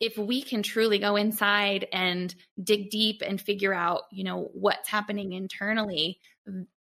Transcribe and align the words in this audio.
if 0.00 0.16
we 0.16 0.42
can 0.42 0.62
truly 0.62 0.98
go 0.98 1.16
inside 1.16 1.86
and 1.92 2.34
dig 2.62 2.90
deep 2.90 3.22
and 3.24 3.40
figure 3.40 3.74
out, 3.74 4.02
you 4.10 4.24
know, 4.24 4.48
what's 4.54 4.88
happening 4.88 5.32
internally, 5.32 6.18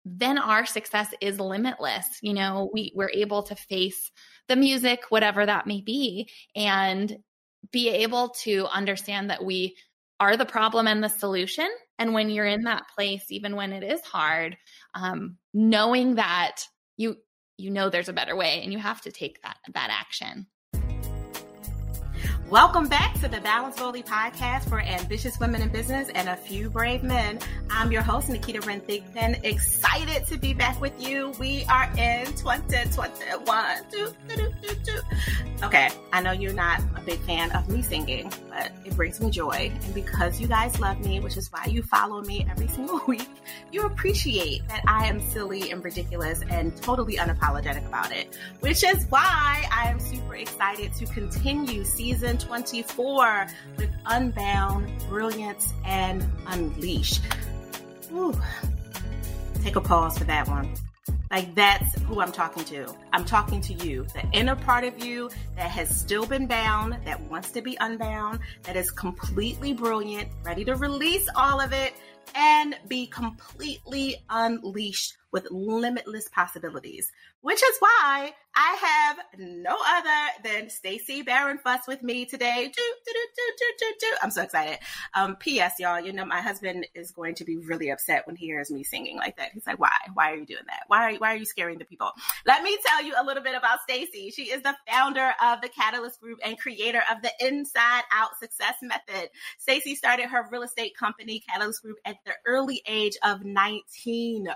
then 0.05 0.37
our 0.37 0.65
success 0.65 1.14
is 1.22 1.40
limitless. 1.40 2.06
You 2.22 2.33
know, 2.33 2.70
we, 2.74 2.92
we're 2.96 3.12
able 3.14 3.43
to 3.43 3.56
face 3.56 4.12
the 4.48 4.56
music, 4.56 5.06
whatever 5.09 5.46
that 5.46 5.67
may 5.67 5.82
be, 5.82 6.30
and 6.56 7.17
be 7.72 7.90
able 7.90 8.30
to 8.30 8.68
understand 8.68 9.30
that 9.30 9.44
we 9.44 9.76
are 10.20 10.38
the 10.38 10.46
problem 10.46 10.88
and 10.88 11.04
the 11.04 11.10
solution. 11.10 11.70
And 12.00 12.14
when 12.14 12.30
you're 12.30 12.46
in 12.46 12.64
that 12.64 12.84
place, 12.96 13.26
even 13.30 13.55
when 13.55 13.71
it 13.71 13.84
is 13.84 14.02
hard, 14.02 14.58
um, 14.94 15.38
knowing 15.54 16.16
that 16.16 16.64
you 16.98 17.18
you 17.58 17.71
know 17.71 17.89
there's 17.89 18.10
a 18.10 18.14
better 18.14 18.36
way 18.36 18.62
and 18.64 18.71
you 18.71 18.80
have 18.80 19.02
to 19.02 19.12
take 19.12 19.42
that 19.44 19.58
that 19.74 19.89
action. 19.92 20.48
Welcome 22.50 22.88
back 22.88 23.14
to 23.20 23.27
the 23.27 23.41
Balance 23.41 23.77
Boldly 23.77 24.04
podcast 24.04 24.70
for 24.70 24.80
ambitious 24.80 25.38
women 25.38 25.62
in 25.62 25.67
business 25.67 26.08
and 26.16 26.30
a 26.30 26.35
few 26.38 26.70
brave 26.70 27.03
men. 27.03 27.39
I'm 27.70 27.91
your 27.91 28.02
host, 28.02 28.30
Naketa 28.30 28.66
Ren 28.66 28.80
Thigpen. 28.80 29.44
Excited 29.44 30.26
to 30.27 30.38
be 30.38 30.53
back 30.53 30.80
with 30.80 30.94
you. 30.98 31.34
We 31.41 31.66
are 31.66 31.91
in 31.98 32.25
2021. 32.27 34.47
Okay, 35.63 35.89
I 36.13 36.21
know 36.21 36.34
you're 36.34 36.53
not 36.53 36.81
a 36.95 37.02
big 37.02 37.20
fan 37.21 37.52
of 37.53 37.67
me 37.67 37.81
singing, 37.81 38.31
but 38.47 38.71
it 38.85 38.95
brings 38.95 39.20
me 39.20 39.31
joy. 39.31 39.71
And 39.83 39.93
because 39.95 40.39
you 40.39 40.45
guys 40.45 40.80
love 40.80 40.99
me, 41.03 41.20
which 41.20 41.35
is 41.35 41.52
why 41.52 41.66
you 41.66 41.81
follow 41.81 42.21
me 42.21 42.45
every 42.47 42.67
single 42.75 43.02
week, 43.07 43.27
you 43.71 43.81
appreciate 43.81 44.67
that 44.67 44.83
I 44.88 45.07
am 45.07 45.20
silly 45.20 45.71
and 45.71 45.83
ridiculous 45.83 46.43
and 46.52 46.77
totally 46.77 47.16
unapologetic 47.16 47.88
about 47.88 48.11
it, 48.11 48.38
which 48.59 48.83
is 48.83 49.07
why 49.09 49.67
I 49.71 49.89
am 49.89 49.99
super 49.99 50.35
excited 50.35 50.94
to 50.94 51.08
continue 51.08 51.83
season 51.83 52.38
24 52.38 53.47
with 53.77 53.89
Unbound, 54.05 54.91
Brilliance, 55.09 55.73
and 55.85 56.23
Unleashed. 56.45 57.23
Ooh. 58.14 58.39
Take 59.64 59.75
a 59.75 59.81
pause 59.81 60.19
for 60.19 60.25
that 60.25 60.47
one. 60.47 60.71
Like 61.30 61.53
that's 61.56 62.00
who 62.03 62.22
I'm 62.22 62.31
talking 62.31 62.64
to. 62.66 62.94
I'm 63.11 63.25
talking 63.25 63.61
to 63.61 63.73
you, 63.73 64.06
the 64.14 64.23
inner 64.31 64.56
part 64.56 64.83
of 64.83 65.03
you 65.03 65.30
that 65.56 65.70
has 65.70 65.89
still 65.89 66.25
been 66.25 66.47
bound, 66.47 66.97
that 67.06 67.20
wants 67.30 67.52
to 67.52 67.61
be 67.61 67.78
unbound, 67.80 68.39
that 68.64 68.75
is 68.75 68.92
completely 68.92 69.73
brilliant, 69.73 70.30
ready 70.44 70.64
to 70.66 70.75
release 70.75 71.28
all 71.36 71.59
of 71.59 71.73
it 71.73 71.94
and 72.36 72.75
be 72.88 73.08
completely 73.08 74.23
unleashed 74.30 75.17
with 75.31 75.47
limitless 75.52 76.30
possibilities, 76.30 77.11
which 77.42 77.61
is 77.61 77.78
why 77.80 78.31
I 78.56 78.78
have 78.81 79.17
no 79.38 79.78
other 79.88 80.31
than 80.44 80.70
Stacy 80.70 81.23
Bahrenfuss 81.23 81.88
with 81.88 82.02
me 82.02 82.25
today. 82.25 82.72
I'm 84.23 84.31
so 84.31 84.42
excited. 84.42 84.80
Um, 85.14 85.36
P.S. 85.36 85.75
Y'all, 85.80 86.00
you 86.00 86.14
know 86.14 86.25
my 86.25 86.42
husband 86.42 86.88
is 86.95 87.11
going 87.11 87.36
to 87.36 87.45
be 87.45 87.58
really 87.58 87.89
upset 87.89 88.25
when 88.25 88.36
he 88.36 88.48
hears 88.48 88.72
me 88.72 88.83
singing 88.83 89.17
like 89.17 89.38
that. 89.38 89.52
He's 89.53 89.67
like, 89.67 89.80
"Why? 89.80 89.95
Why 90.14 90.31
are 90.31 90.38
you 90.38 90.45
doing 90.45 90.64
that? 90.67 90.81
Why 90.88 91.03
are 91.03 91.11
you, 91.11 91.20
why 91.20 91.33
are 91.33 91.38
you 91.38 91.45
scaring 91.45 91.78
the 91.78 91.86
people?" 91.86 92.11
Let 92.45 92.64
me 92.64 92.78
tell 92.86 93.03
you 93.03 93.14
a 93.20 93.23
little 93.23 93.44
bit 93.44 93.55
about 93.55 93.81
Stacy. 93.81 94.31
She 94.31 94.44
is 94.44 94.64
the 94.64 94.75
founder 94.89 95.33
of 95.44 95.61
the 95.61 95.70
Catalyst 95.70 96.20
Group 96.22 96.39
and 96.44 96.58
creator 96.58 97.02
of 97.11 97.22
the 97.22 97.31
Inside 97.45 98.03
Out 98.14 98.38
Success 98.39 98.75
Method. 98.81 99.30
Stacy 99.58 99.95
started 99.95 100.30
her 100.30 100.48
real 100.52 100.64
estate 100.64 100.95
company, 100.98 101.44
Catalyst 101.50 101.83
Group, 101.83 101.98
at 102.05 102.17
the 102.25 102.33
early 102.45 102.81
age 102.88 103.17
of 103.23 103.44
19 103.44 104.48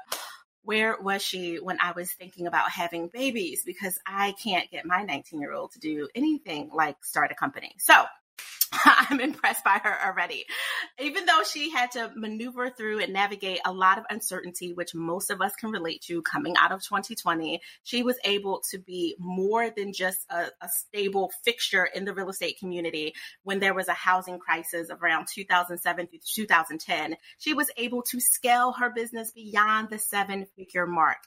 where 0.64 0.98
was 1.00 1.22
she 1.22 1.58
when 1.58 1.78
I 1.82 1.92
was 1.92 2.12
thinking 2.12 2.48
about 2.48 2.70
having 2.70 3.08
babies? 3.08 3.64
Because 3.66 4.00
I 4.06 4.34
can't 4.34 4.70
get 4.70 4.86
my 4.86 5.04
19 5.04 5.40
year 5.40 5.54
old 5.54 5.72
to 5.74 5.80
do 5.80 6.08
anything 6.16 6.70
like 6.74 7.04
start 7.04 7.32
a 7.32 7.36
company. 7.36 7.74
So 7.78 8.06
I'm 8.86 9.20
impressed 9.20 9.64
by 9.64 9.80
her 9.84 9.98
already. 10.06 10.46
Even 11.00 11.26
though 11.26 11.44
she 11.44 11.72
had 11.72 11.92
to 11.92 12.12
maneuver 12.16 12.70
through 12.70 13.00
and 13.00 13.12
navigate 13.12 13.60
a 13.66 13.74
lot 13.74 13.98
of 13.98 14.06
uncertainty, 14.10 14.74
which 14.74 14.96
most 14.96 15.30
of 15.30 15.42
us 15.42 15.56
can 15.56 15.72
relate 15.72 16.02
to 16.04 16.22
coming 16.22 16.56
out 16.58 16.72
of 16.72 16.82
2020, 16.82 17.60
she 17.84 18.04
was 18.04 18.18
able 18.24 18.62
to 18.72 18.78
be 18.78 19.16
more 19.20 19.70
than 19.70 19.92
just 19.92 20.26
a, 20.30 20.46
a 20.62 20.70
stable 20.70 21.32
fixture 21.44 21.84
in 21.84 22.06
the 22.06 22.14
real 22.14 22.30
estate 22.30 22.60
community 22.60 23.14
when 23.44 23.60
there 23.60 23.74
was 23.74 23.90
a 23.90 23.94
housing 23.94 24.40
crisis 24.40 24.90
around 24.90 25.28
2007 25.28 26.08
through 26.08 26.20
2010. 26.24 27.18
She 27.40 27.54
was 27.54 27.70
able 27.76 28.04
to 28.04 28.20
scale 28.22 28.72
her 28.74 28.90
business 28.90 29.32
beyond 29.32 29.90
the 29.90 30.00
seven 30.00 30.46
figure 30.56 30.88
mark. 30.88 31.18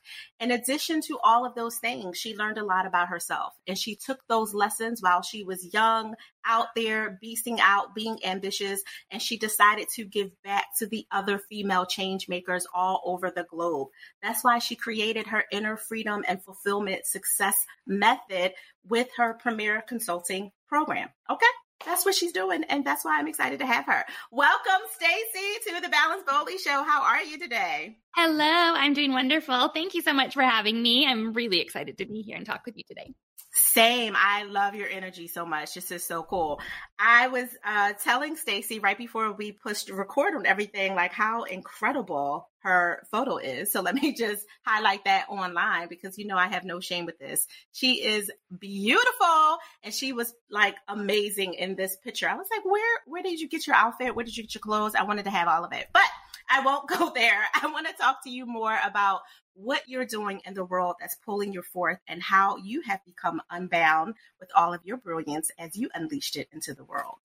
In 0.41 0.51
addition 0.51 1.03
to 1.03 1.19
all 1.23 1.45
of 1.45 1.55
those 1.55 1.77
things, 1.77 2.17
she 2.17 2.37
learned 2.37 2.59
a 2.59 2.65
lot 2.65 2.87
about 2.87 3.09
herself 3.09 3.53
and 3.67 3.79
she 3.79 3.97
took 3.97 4.27
those 4.29 4.55
lessons 4.55 5.03
while 5.03 5.21
she 5.21 5.45
was 5.45 5.75
young, 5.75 6.15
out 6.47 6.69
there, 6.75 7.19
beasting 7.23 7.59
out, 7.61 7.95
being 7.95 8.19
ambitious, 8.25 8.83
and 9.11 9.21
she 9.21 9.37
decided 9.37 9.89
to 9.95 10.05
give 10.05 10.31
back 10.43 10.67
to 10.79 10.87
the 10.87 11.07
other 11.11 11.39
female 11.39 11.87
change 11.87 12.29
makers 12.29 12.67
all 12.75 13.03
over 13.05 13.31
the 13.31 13.45
globe. 13.45 13.89
That's 14.23 14.45
why 14.45 14.59
she 14.59 14.77
created 14.77 15.27
her 15.29 15.45
inner 15.51 15.77
freedom 15.77 16.25
and 16.27 16.43
fulfillment 16.43 17.07
success 17.07 17.57
method 17.87 18.53
with 18.87 19.09
her 19.17 19.35
premier 19.35 19.83
consulting 19.87 20.53
program. 20.69 21.09
Okay? 21.31 21.47
That's 21.85 22.05
what 22.05 22.15
she's 22.15 22.33
doing, 22.33 22.65
and 22.65 22.85
that's 22.85 23.05
why 23.05 23.19
I'm 23.19 23.29
excited 23.29 23.59
to 23.59 23.67
have 23.67 23.85
her. 23.87 24.05
Welcome, 24.31 24.87
Stacy, 24.95 25.75
to 25.75 25.81
the 25.83 25.89
Balance 25.89 26.23
Boldly 26.27 26.57
Show. 26.59 26.83
How 26.83 27.03
are 27.03 27.23
you 27.23 27.39
today? 27.39 27.99
Hello, 28.15 28.45
I'm 28.45 28.95
doing 28.95 29.13
wonderful. 29.13 29.69
Thank 29.69 29.95
you 29.95 30.01
so 30.01 30.13
much 30.15 30.35
for 30.35 30.43
having 30.43 30.81
me. 30.81 31.07
I'm 31.07 31.33
really 31.33 31.61
excited 31.61 31.99
to 31.99 32.07
be 32.07 32.23
here 32.23 32.37
and 32.37 32.47
talk 32.47 32.65
with 32.65 32.77
you 32.77 32.85
today. 32.89 33.15
Same. 33.55 34.15
I 34.17 34.43
love 34.45 34.75
your 34.75 34.89
energy 34.89 35.29
so 35.29 35.47
much. 35.47 35.75
This 35.75 35.93
is 35.93 36.05
so 36.05 36.25
cool. 36.25 36.61
I 36.99 37.29
was 37.29 37.49
uh, 37.65 37.93
telling 38.03 38.35
Stacy 38.35 38.81
right 38.81 38.99
before 38.99 39.33
we 39.33 39.53
pushed 39.53 39.91
record 39.91 40.35
on 40.35 40.45
everything, 40.45 40.97
like 40.97 41.13
how 41.13 41.45
incredible 41.45 42.49
her 42.65 43.07
photo 43.13 43.37
is. 43.37 43.71
So 43.71 43.81
let 43.81 43.95
me 43.95 44.13
just 44.13 44.45
highlight 44.67 45.05
that 45.05 45.27
online 45.29 45.87
because 45.89 46.19
you 46.19 46.27
know 46.27 46.37
I 46.37 46.49
have 46.49 46.65
no 46.65 46.81
shame 46.81 47.07
with 47.07 47.21
this. 47.21 47.47
She 47.71 48.03
is 48.03 48.29
beautiful 48.59 49.59
and 49.85 49.95
she 49.95 50.13
was 50.13 50.35
like 50.51 50.75
amazing 50.89 51.55
in 51.55 51.77
this 51.77 51.97
picture. 51.97 52.29
I 52.29 52.35
was 52.35 52.49
like, 52.51 52.65
where 52.65 53.01
where 53.07 53.23
did 53.23 53.39
you 53.39 53.49
get 53.49 53.69
your 53.69 53.77
outfit? 53.77 54.17
Where 54.17 54.25
did 54.25 54.37
you 54.37 54.43
get 54.43 54.55
your 54.55 54.63
clothes? 54.63 54.97
I 54.97 55.05
wanted 55.05 55.27
to 55.27 55.31
have 55.31 55.47
all 55.47 55.65
of 55.65 55.73
it. 55.73 55.87
But 55.93 56.03
I 56.51 56.65
won't 56.65 56.89
go 56.99 57.13
there. 57.15 57.43
I 57.55 57.67
want 57.67 57.87
to 57.87 57.95
talk 57.95 58.23
to 58.25 58.31
you 58.31 58.47
more 58.47 58.77
about 58.85 59.23
what 59.55 59.83
you're 59.89 60.05
doing 60.05 60.41
in 60.45 60.55
the 60.55 60.65
world 60.65 60.97
that's 61.01 61.15
pulling 61.15 61.53
you 61.53 61.63
forth 61.63 61.99
and 62.09 62.23
how 62.23 62.57
you 62.57 62.83
have 62.83 63.05
become 63.05 63.41
unbound 63.51 64.15
with 64.41 64.51
all 64.55 64.75
of 64.75 64.81
your 64.85 64.97
brilliance 64.97 65.51
as 65.59 65.77
you 65.77 65.89
unleashed 65.95 66.37
it 66.37 66.49
into 66.53 66.75
the 66.75 66.85
world. 66.85 67.19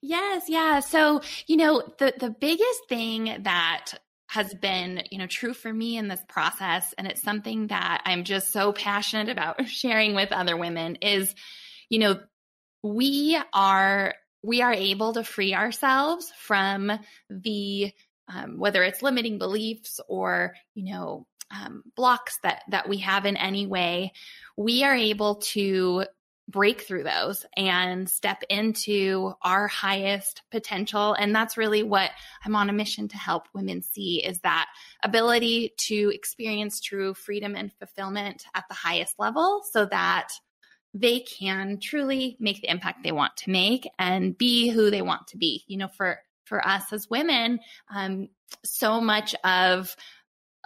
Yes, 0.00 0.44
yeah. 0.48 0.80
So, 0.80 1.20
you 1.46 1.56
know, 1.56 1.82
the 1.98 2.14
the 2.18 2.30
biggest 2.30 2.88
thing 2.88 3.42
that 3.42 3.92
has 4.28 4.54
been, 4.54 5.02
you 5.10 5.18
know, 5.18 5.26
true 5.26 5.52
for 5.52 5.72
me 5.72 5.98
in 5.98 6.08
this 6.08 6.22
process 6.26 6.94
and 6.96 7.06
it's 7.06 7.20
something 7.20 7.66
that 7.66 8.02
I'm 8.06 8.24
just 8.24 8.50
so 8.50 8.72
passionate 8.72 9.28
about 9.28 9.66
sharing 9.66 10.14
with 10.14 10.32
other 10.32 10.56
women 10.56 10.96
is, 10.96 11.34
you 11.90 11.98
know, 11.98 12.18
we 12.82 13.38
are 13.52 14.14
we 14.42 14.62
are 14.62 14.72
able 14.72 15.12
to 15.12 15.22
free 15.22 15.54
ourselves 15.54 16.32
from 16.36 16.90
the 17.30 17.92
um, 18.28 18.58
whether 18.58 18.82
it's 18.82 19.02
limiting 19.02 19.38
beliefs 19.38 20.00
or 20.08 20.54
you 20.74 20.92
know 20.92 21.26
um, 21.50 21.82
blocks 21.96 22.38
that 22.42 22.62
that 22.68 22.88
we 22.88 22.98
have 22.98 23.26
in 23.26 23.36
any 23.36 23.66
way, 23.66 24.12
we 24.56 24.84
are 24.84 24.94
able 24.94 25.36
to 25.36 26.04
break 26.48 26.82
through 26.82 27.04
those 27.04 27.46
and 27.56 28.08
step 28.08 28.42
into 28.48 29.32
our 29.42 29.68
highest 29.68 30.42
potential. 30.50 31.14
And 31.14 31.34
that's 31.34 31.56
really 31.56 31.82
what 31.82 32.10
I'm 32.44 32.56
on 32.56 32.68
a 32.68 32.72
mission 32.72 33.08
to 33.08 33.16
help 33.16 33.48
women 33.54 33.80
see 33.80 34.22
is 34.24 34.40
that 34.40 34.68
ability 35.02 35.72
to 35.78 36.10
experience 36.12 36.80
true 36.80 37.14
freedom 37.14 37.54
and 37.54 37.72
fulfillment 37.72 38.44
at 38.54 38.64
the 38.68 38.74
highest 38.74 39.18
level 39.18 39.62
so 39.70 39.86
that 39.86 40.28
they 40.94 41.20
can 41.20 41.78
truly 41.80 42.36
make 42.38 42.60
the 42.60 42.70
impact 42.70 43.02
they 43.02 43.12
want 43.12 43.34
to 43.38 43.50
make 43.50 43.88
and 43.98 44.36
be 44.36 44.68
who 44.68 44.90
they 44.90 45.02
want 45.02 45.26
to 45.28 45.38
be. 45.38 45.64
You 45.66 45.78
know 45.78 45.88
for 45.88 46.18
for 46.52 46.66
us 46.68 46.92
as 46.92 47.08
women 47.08 47.58
um 47.94 48.28
so 48.62 49.00
much 49.00 49.34
of 49.44 49.96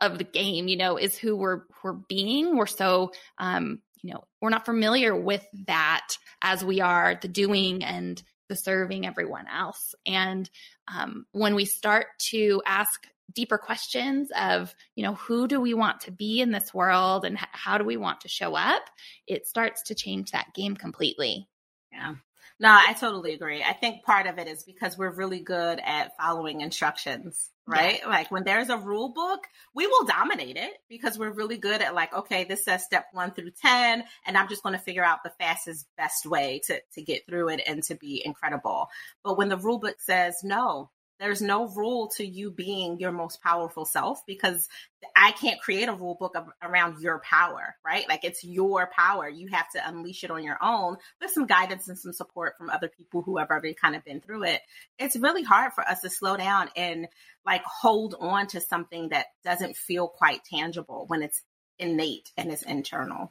of 0.00 0.18
the 0.18 0.24
game, 0.24 0.68
you 0.68 0.76
know, 0.76 0.96
is 0.96 1.16
who 1.16 1.36
we're 1.36 1.62
we're 1.82 1.92
being. 1.92 2.56
We're 2.56 2.66
so 2.66 3.12
um, 3.38 3.80
you 4.02 4.12
know, 4.12 4.24
we're 4.40 4.50
not 4.50 4.66
familiar 4.66 5.16
with 5.16 5.46
that 5.66 6.06
as 6.42 6.64
we 6.64 6.80
are 6.80 7.18
the 7.20 7.28
doing 7.28 7.82
and 7.82 8.22
the 8.48 8.56
serving 8.56 9.06
everyone 9.06 9.46
else. 9.48 9.94
And 10.04 10.48
um, 10.86 11.26
when 11.32 11.54
we 11.54 11.64
start 11.64 12.06
to 12.30 12.62
ask 12.64 13.06
deeper 13.32 13.58
questions 13.58 14.30
of, 14.38 14.72
you 14.94 15.02
know, 15.02 15.14
who 15.14 15.48
do 15.48 15.60
we 15.60 15.74
want 15.74 16.02
to 16.02 16.12
be 16.12 16.40
in 16.40 16.52
this 16.52 16.72
world 16.72 17.24
and 17.24 17.36
how 17.36 17.78
do 17.78 17.84
we 17.84 17.96
want 17.96 18.20
to 18.20 18.28
show 18.28 18.54
up, 18.54 18.82
it 19.26 19.46
starts 19.48 19.82
to 19.84 19.96
change 19.96 20.30
that 20.30 20.54
game 20.54 20.76
completely. 20.76 21.48
Yeah. 21.90 22.14
No, 22.58 22.70
I 22.70 22.94
totally 22.94 23.34
agree. 23.34 23.62
I 23.62 23.74
think 23.74 24.02
part 24.02 24.26
of 24.26 24.38
it 24.38 24.48
is 24.48 24.64
because 24.64 24.96
we're 24.96 25.10
really 25.10 25.40
good 25.40 25.78
at 25.84 26.16
following 26.16 26.62
instructions, 26.62 27.50
right? 27.66 27.98
Yeah. 28.00 28.08
Like 28.08 28.30
when 28.30 28.44
there's 28.44 28.70
a 28.70 28.78
rule 28.78 29.10
book, 29.10 29.40
we 29.74 29.86
will 29.86 30.06
dominate 30.06 30.56
it 30.56 30.72
because 30.88 31.18
we're 31.18 31.32
really 31.32 31.58
good 31.58 31.82
at 31.82 31.94
like, 31.94 32.14
okay, 32.14 32.44
this 32.44 32.64
says 32.64 32.82
step 32.82 33.08
one 33.12 33.32
through 33.32 33.50
10, 33.60 34.04
and 34.26 34.38
I'm 34.38 34.48
just 34.48 34.62
going 34.62 34.72
to 34.72 34.82
figure 34.82 35.04
out 35.04 35.22
the 35.22 35.34
fastest, 35.38 35.86
best 35.98 36.24
way 36.24 36.62
to, 36.66 36.80
to 36.94 37.02
get 37.02 37.26
through 37.26 37.50
it 37.50 37.60
and 37.66 37.82
to 37.84 37.94
be 37.94 38.22
incredible. 38.24 38.88
But 39.22 39.36
when 39.36 39.50
the 39.50 39.58
rule 39.58 39.78
book 39.78 39.96
says, 39.98 40.36
no, 40.42 40.90
there's 41.18 41.40
no 41.40 41.68
rule 41.68 42.08
to 42.16 42.26
you 42.26 42.50
being 42.50 42.98
your 42.98 43.12
most 43.12 43.42
powerful 43.42 43.84
self 43.84 44.24
because 44.26 44.68
I 45.14 45.32
can't 45.32 45.60
create 45.60 45.88
a 45.88 45.94
rule 45.94 46.16
book 46.18 46.36
of, 46.36 46.46
around 46.62 47.00
your 47.00 47.20
power, 47.20 47.76
right? 47.84 48.08
Like 48.08 48.24
it's 48.24 48.44
your 48.44 48.90
power. 48.94 49.28
You 49.28 49.48
have 49.48 49.70
to 49.70 49.88
unleash 49.88 50.24
it 50.24 50.30
on 50.30 50.44
your 50.44 50.58
own 50.62 50.96
with 51.20 51.30
some 51.30 51.46
guidance 51.46 51.88
and 51.88 51.98
some 51.98 52.12
support 52.12 52.56
from 52.58 52.70
other 52.70 52.88
people 52.88 53.22
who 53.22 53.38
have 53.38 53.50
already 53.50 53.74
kind 53.74 53.96
of 53.96 54.04
been 54.04 54.20
through 54.20 54.44
it. 54.44 54.60
It's 54.98 55.16
really 55.16 55.42
hard 55.42 55.72
for 55.72 55.86
us 55.86 56.00
to 56.02 56.10
slow 56.10 56.36
down 56.36 56.68
and 56.76 57.08
like 57.44 57.62
hold 57.64 58.14
on 58.18 58.46
to 58.48 58.60
something 58.60 59.10
that 59.10 59.26
doesn't 59.44 59.76
feel 59.76 60.08
quite 60.08 60.44
tangible 60.44 61.04
when 61.08 61.22
it's 61.22 61.40
innate 61.78 62.30
and 62.36 62.50
it's 62.50 62.62
internal. 62.62 63.30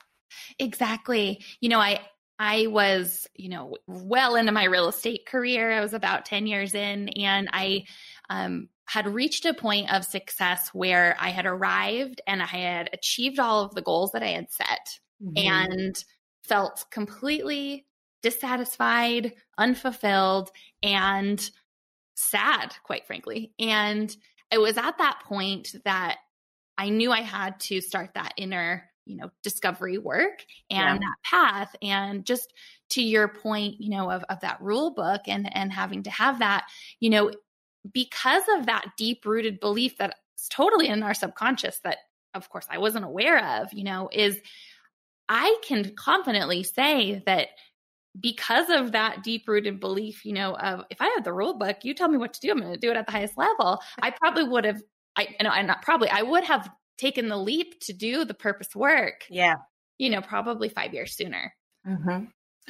Exactly. 0.60 1.44
You 1.62 1.70
know, 1.70 1.80
I 1.80 2.00
I 2.38 2.68
was, 2.68 3.28
you 3.36 3.50
know, 3.50 3.78
well 3.88 4.36
into 4.36 4.52
my 4.52 4.66
real 4.66 4.90
estate 4.90 5.26
career. 5.26 5.72
I 5.72 5.82
was 5.82 5.94
about 5.94 6.26
10 6.26 6.48
years 6.48 6.74
in, 6.74 7.10
and 7.10 7.50
I 7.54 7.86
um, 8.30 8.70
had 8.86 9.08
reached 9.08 9.46
a 9.46 9.54
point 9.54 9.92
of 9.92 10.06
success 10.06 10.70
where 10.74 11.16
I 11.20 11.30
had 11.30 11.46
arrived 11.46 12.22
and 12.28 12.42
I 12.42 12.46
had 12.46 12.90
achieved 12.94 13.40
all 13.40 13.64
of 13.64 13.74
the 13.74 13.82
goals 13.82 14.12
that 14.12 14.24
I 14.24 14.30
had 14.30 14.52
set 14.52 15.00
mm-hmm. 15.24 15.34
and 15.38 16.06
felt 16.44 16.86
completely 16.92 17.86
dissatisfied, 18.22 19.34
unfulfilled, 19.58 20.50
and 20.84 21.50
sad, 22.16 22.76
quite 22.84 23.08
frankly. 23.08 23.54
And 23.60 24.16
it 24.52 24.60
was 24.60 24.78
at 24.78 24.98
that 24.98 25.22
point 25.26 25.76
that 25.86 26.18
I 26.78 26.90
knew 26.90 27.12
I 27.12 27.22
had 27.22 27.60
to 27.62 27.82
start 27.82 28.12
that 28.16 28.34
inner 28.38 28.90
you 29.06 29.16
know 29.16 29.30
discovery 29.44 29.98
work 29.98 30.46
and 30.70 31.02
yeah. 31.02 31.08
that 31.08 31.16
path 31.24 31.76
and 31.82 32.26
just 32.26 32.54
to 32.90 33.02
your 33.02 33.28
point 33.28 33.76
you 33.80 33.90
know 33.90 34.12
of, 34.12 34.24
of 34.30 34.40
that 34.42 34.62
rule 34.62 34.92
book 34.92 35.22
and 35.28 35.54
and 35.56 35.72
having 35.72 36.04
to 36.04 36.10
have 36.10 36.40
that 36.40 36.66
you 37.00 37.10
know 37.10 37.32
because 37.94 38.44
of 38.58 38.66
that 38.66 38.86
deep 38.98 39.26
rooted 39.26 39.60
belief 39.60 39.98
that's 39.98 40.16
totally 40.50 40.88
in 40.88 41.04
our 41.04 41.14
subconscious 41.14 41.80
that 41.84 41.98
of 42.34 42.50
course 42.50 42.68
i 42.70 42.78
wasn't 42.78 43.06
aware 43.06 43.62
of 43.62 43.72
you 43.74 43.84
know 43.84 44.10
is 44.12 44.40
i 45.30 45.56
can 45.64 45.94
confidently 45.96 46.64
say 46.64 47.22
that 47.26 47.50
because 48.20 48.70
of 48.70 48.94
that 48.94 49.24
deep 49.24 49.48
rooted 49.48 49.80
belief 49.80 50.26
you 50.26 50.34
know 50.34 50.56
of 50.58 50.84
if 50.90 51.02
i 51.02 51.08
have 51.16 51.24
the 51.24 51.34
rule 51.34 51.54
book 51.54 51.78
you 51.84 51.94
tell 51.94 52.08
me 52.08 52.18
what 52.18 52.34
to 52.34 52.40
do 52.40 52.52
i'm 52.52 52.60
going 52.60 52.74
to 52.74 52.80
do 52.80 52.92
it 52.92 52.98
at 52.98 53.06
the 53.06 53.12
highest 53.12 53.38
level 53.38 53.80
i 54.02 54.10
probably 54.10 54.44
would 54.44 54.66
have 54.66 54.82
I 55.16 55.36
know, 55.42 55.52
and 55.52 55.68
not 55.68 55.82
probably, 55.82 56.10
I 56.10 56.22
would 56.22 56.44
have 56.44 56.70
taken 56.98 57.28
the 57.28 57.38
leap 57.38 57.80
to 57.82 57.94
do 57.94 58.26
the 58.26 58.34
purpose 58.34 58.76
work. 58.76 59.26
Yeah. 59.30 59.56
You 59.98 60.10
know, 60.10 60.22
probably 60.22 60.70
five 60.70 60.94
years 60.94 61.16
sooner. 61.16 61.54
Mm-hmm. 61.88 62.26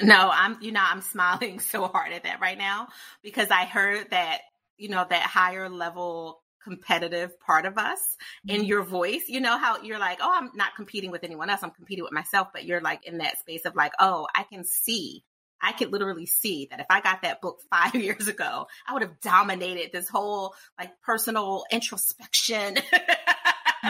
No, 0.06 0.30
I'm, 0.32 0.58
you 0.60 0.72
know, 0.72 0.82
I'm 0.84 1.00
smiling 1.00 1.60
so 1.60 1.86
hard 1.86 2.12
at 2.12 2.24
that 2.24 2.40
right 2.40 2.58
now 2.58 2.88
because 3.22 3.50
I 3.50 3.64
heard 3.64 4.10
that, 4.10 4.40
you 4.76 4.88
know, 4.88 5.04
that 5.08 5.22
higher 5.22 5.68
level 5.68 6.42
competitive 6.66 7.38
part 7.38 7.64
of 7.64 7.78
us 7.78 8.16
in 8.48 8.56
mm-hmm. 8.56 8.64
your 8.64 8.82
voice. 8.82 9.28
You 9.28 9.40
know 9.40 9.56
how 9.56 9.82
you're 9.82 10.00
like, 10.00 10.18
oh, 10.20 10.32
I'm 10.34 10.50
not 10.54 10.74
competing 10.74 11.12
with 11.12 11.22
anyone 11.22 11.48
else. 11.48 11.60
I'm 11.62 11.70
competing 11.70 12.02
with 12.02 12.12
myself. 12.12 12.48
But 12.52 12.64
you're 12.64 12.80
like 12.80 13.06
in 13.06 13.18
that 13.18 13.38
space 13.38 13.64
of 13.64 13.76
like, 13.76 13.92
oh, 14.00 14.26
I 14.34 14.42
can 14.42 14.64
see. 14.64 15.22
I 15.62 15.72
could 15.72 15.90
literally 15.90 16.26
see 16.26 16.66
that 16.70 16.80
if 16.80 16.86
I 16.90 17.00
got 17.00 17.22
that 17.22 17.40
book 17.40 17.60
five 17.70 17.94
years 17.94 18.26
ago, 18.26 18.66
I 18.86 18.92
would 18.92 19.02
have 19.02 19.20
dominated 19.20 19.90
this 19.92 20.08
whole 20.08 20.54
like 20.78 20.90
personal 21.02 21.64
introspection 21.70 22.78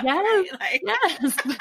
Yes. 0.05 0.53
like, 0.61 0.83
yes. 0.85 1.37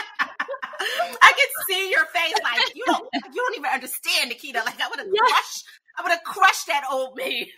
I 1.22 1.32
can 1.32 1.50
see 1.68 1.90
your 1.90 2.06
face 2.06 2.34
like 2.44 2.76
you 2.76 2.84
don't 2.86 3.08
you 3.14 3.42
don't 3.42 3.56
even 3.56 3.70
understand, 3.72 4.32
Naketa. 4.32 4.66
Like 4.66 4.82
I 4.82 4.90
would 4.90 5.00
have 5.00 5.08
yes. 5.12 5.32
crushed 5.32 5.66
I 5.98 6.02
would 6.04 6.12
have 6.12 6.24
crushed 6.24 6.68
that 6.68 6.84
old 6.92 7.16
me. 7.16 7.52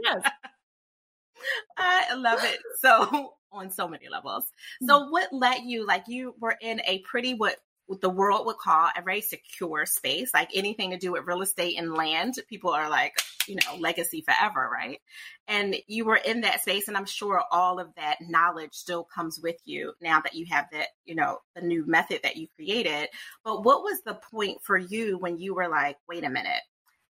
yes. 0.00 0.22
I 1.76 2.14
love 2.14 2.40
it. 2.42 2.58
So 2.80 3.34
on 3.52 3.70
so 3.70 3.88
many 3.88 4.08
levels. 4.08 4.44
So 4.82 5.00
mm. 5.00 5.10
what 5.10 5.28
let 5.32 5.64
you 5.64 5.86
like 5.86 6.04
you 6.08 6.34
were 6.40 6.56
in 6.60 6.80
a 6.86 7.00
pretty 7.00 7.34
what 7.34 7.56
the 8.00 8.10
world 8.10 8.46
would 8.46 8.58
call 8.58 8.88
a 8.96 9.02
very 9.02 9.20
secure 9.20 9.86
space, 9.86 10.32
like 10.32 10.50
anything 10.54 10.90
to 10.90 10.98
do 10.98 11.12
with 11.12 11.26
real 11.26 11.42
estate 11.42 11.78
and 11.78 11.94
land, 11.94 12.34
people 12.48 12.70
are 12.70 12.88
like, 12.88 13.14
you 13.46 13.56
know, 13.56 13.76
legacy 13.78 14.22
forever, 14.22 14.68
right? 14.72 15.00
And 15.48 15.76
you 15.88 16.04
were 16.04 16.16
in 16.16 16.42
that 16.42 16.62
space, 16.62 16.88
and 16.88 16.96
I'm 16.96 17.06
sure 17.06 17.42
all 17.50 17.80
of 17.80 17.88
that 17.96 18.18
knowledge 18.20 18.72
still 18.72 19.04
comes 19.04 19.40
with 19.42 19.56
you 19.64 19.92
now 20.00 20.20
that 20.20 20.34
you 20.34 20.46
have 20.50 20.66
that, 20.72 20.88
you 21.04 21.14
know, 21.14 21.38
the 21.54 21.62
new 21.62 21.84
method 21.86 22.20
that 22.22 22.36
you 22.36 22.46
created. 22.56 23.08
But 23.44 23.64
what 23.64 23.82
was 23.82 24.00
the 24.04 24.14
point 24.14 24.62
for 24.62 24.78
you 24.78 25.18
when 25.18 25.38
you 25.38 25.54
were 25.54 25.68
like, 25.68 25.96
wait 26.08 26.24
a 26.24 26.30
minute, 26.30 26.62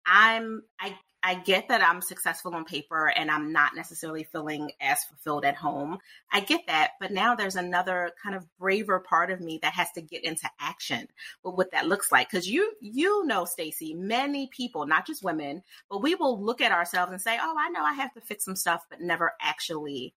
I'm 0.07 0.63
I 0.81 0.97
I 1.25 1.37
get 1.37 1.69
that 1.69 1.83
I'm 1.83 2.01
successful 2.01 2.55
on 2.55 2.65
paper 2.65 3.09
and 3.09 3.31
I'm 3.31 3.53
not 3.53 3.77
necessarily 3.77 4.25
feeling 4.25 4.73
as 4.81 5.05
fulfilled 5.05 5.45
at 5.45 5.55
home. 5.55 5.99
I 6.33 6.41
get 6.41 6.67
that, 6.67 6.93
but 7.01 7.13
now 7.13 7.37
there's 7.37 7.55
another 7.55 8.11
kind 8.21 8.35
of 8.35 8.45
braver 8.59 8.99
part 8.99 9.31
of 9.31 9.41
me 9.41 9.61
that 9.63 9.73
has 9.75 9.93
to 9.93 10.03
get 10.03 10.25
into 10.25 10.51
action 10.59 11.07
with 11.45 11.55
what 11.55 11.71
that 11.71 11.87
looks 11.87 12.11
like. 12.11 12.29
Cause 12.29 12.47
you, 12.47 12.73
you 12.81 13.25
know, 13.25 13.45
Stacy, 13.45 13.95
many 13.95 14.49
people, 14.49 14.87
not 14.87 15.07
just 15.07 15.23
women, 15.23 15.63
but 15.89 16.03
we 16.03 16.17
will 16.17 16.43
look 16.43 16.61
at 16.61 16.73
ourselves 16.73 17.13
and 17.13 17.21
say, 17.21 17.39
Oh, 17.41 17.55
I 17.57 17.69
know 17.69 17.85
I 17.85 17.93
have 17.95 18.13
to 18.15 18.21
fix 18.21 18.45
some 18.45 18.57
stuff, 18.57 18.85
but 18.91 19.01
never 19.01 19.33
actually 19.41 20.15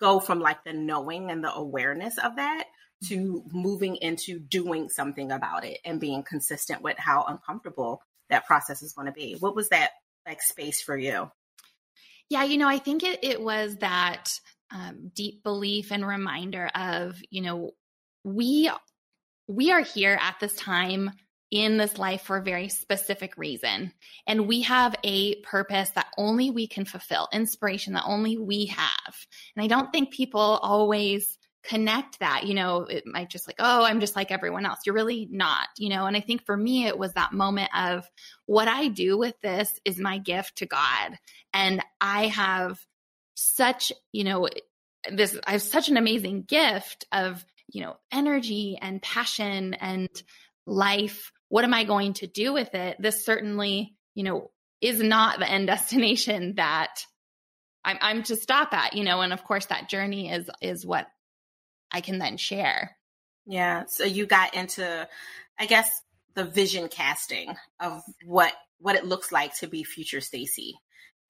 go 0.00 0.18
from 0.18 0.40
like 0.40 0.64
the 0.64 0.72
knowing 0.72 1.30
and 1.30 1.44
the 1.44 1.54
awareness 1.54 2.18
of 2.18 2.34
that 2.36 2.64
to 3.04 3.44
moving 3.52 3.96
into 3.96 4.40
doing 4.40 4.88
something 4.88 5.30
about 5.30 5.64
it 5.64 5.78
and 5.84 6.00
being 6.00 6.24
consistent 6.24 6.82
with 6.82 6.98
how 6.98 7.24
uncomfortable 7.28 8.02
that 8.28 8.46
process 8.46 8.82
is 8.82 8.92
going 8.92 9.06
to 9.06 9.12
be. 9.12 9.36
What 9.38 9.54
was 9.54 9.68
that 9.68 9.90
like 10.26 10.42
space 10.42 10.82
for 10.82 10.96
you? 10.96 11.30
Yeah, 12.30 12.44
you 12.44 12.58
know, 12.58 12.68
I 12.68 12.78
think 12.78 13.02
it, 13.02 13.22
it 13.22 13.40
was 13.40 13.76
that 13.76 14.30
um, 14.74 15.10
deep 15.14 15.42
belief 15.42 15.92
and 15.92 16.06
reminder 16.06 16.70
of, 16.74 17.20
you 17.30 17.42
know, 17.42 17.72
we 18.24 18.70
we 19.48 19.70
are 19.72 19.82
here 19.82 20.18
at 20.20 20.36
this 20.40 20.54
time 20.54 21.10
in 21.50 21.76
this 21.76 21.98
life 21.98 22.22
for 22.22 22.38
a 22.38 22.42
very 22.42 22.68
specific 22.68 23.36
reason. 23.36 23.92
And 24.26 24.48
we 24.48 24.62
have 24.62 24.96
a 25.04 25.36
purpose 25.42 25.90
that 25.90 26.06
only 26.16 26.50
we 26.50 26.66
can 26.66 26.86
fulfill, 26.86 27.28
inspiration 27.32 27.92
that 27.92 28.04
only 28.06 28.38
we 28.38 28.66
have. 28.66 29.14
And 29.54 29.62
I 29.62 29.66
don't 29.66 29.92
think 29.92 30.12
people 30.12 30.40
always 30.40 31.36
connect 31.64 32.18
that 32.18 32.44
you 32.44 32.54
know 32.54 32.82
it 32.82 33.04
might 33.06 33.30
just 33.30 33.46
like 33.46 33.56
oh 33.58 33.84
i'm 33.84 34.00
just 34.00 34.16
like 34.16 34.30
everyone 34.30 34.66
else. 34.66 34.80
You're 34.84 34.94
really 34.94 35.28
not 35.30 35.68
you 35.78 35.88
know 35.88 36.06
and 36.06 36.16
i 36.16 36.20
think 36.20 36.44
for 36.44 36.56
me 36.56 36.86
it 36.86 36.98
was 36.98 37.12
that 37.12 37.32
moment 37.32 37.70
of 37.76 38.04
what 38.46 38.68
i 38.68 38.88
do 38.88 39.16
with 39.16 39.40
this 39.42 39.72
is 39.84 39.98
my 39.98 40.18
gift 40.18 40.56
to 40.56 40.66
god. 40.66 41.18
And 41.54 41.82
i 42.00 42.28
have 42.28 42.80
such 43.34 43.92
you 44.12 44.24
know 44.24 44.48
this 45.10 45.38
i 45.46 45.52
have 45.52 45.62
such 45.62 45.88
an 45.88 45.96
amazing 45.96 46.42
gift 46.42 47.06
of 47.12 47.44
you 47.68 47.80
know 47.80 47.96
energy 48.12 48.78
and 48.80 49.02
passion 49.02 49.74
and 49.74 50.08
life. 50.66 51.32
What 51.48 51.64
am 51.64 51.74
i 51.74 51.84
going 51.84 52.14
to 52.14 52.26
do 52.26 52.52
with 52.52 52.74
it? 52.74 52.96
This 52.98 53.24
certainly 53.24 53.94
you 54.14 54.24
know 54.24 54.50
is 54.80 55.00
not 55.00 55.38
the 55.38 55.48
end 55.48 55.66
destination 55.68 56.54
that 56.56 57.04
I'm, 57.84 57.98
I'm 58.00 58.22
to 58.24 58.36
stop 58.36 58.72
at, 58.72 58.94
you 58.94 59.04
know, 59.04 59.20
and 59.20 59.32
of 59.32 59.44
course 59.44 59.66
that 59.66 59.88
journey 59.88 60.30
is 60.30 60.50
is 60.60 60.86
what 60.86 61.06
I 61.92 62.00
can 62.00 62.18
then 62.18 62.36
share. 62.36 62.96
Yeah. 63.46 63.84
So 63.88 64.04
you 64.04 64.26
got 64.26 64.54
into, 64.54 65.08
I 65.58 65.66
guess, 65.66 65.90
the 66.34 66.44
vision 66.44 66.88
casting 66.88 67.54
of 67.80 68.02
what 68.24 68.52
what 68.78 68.96
it 68.96 69.04
looks 69.04 69.30
like 69.30 69.56
to 69.58 69.68
be 69.68 69.84
future 69.84 70.20
Stacy 70.20 70.74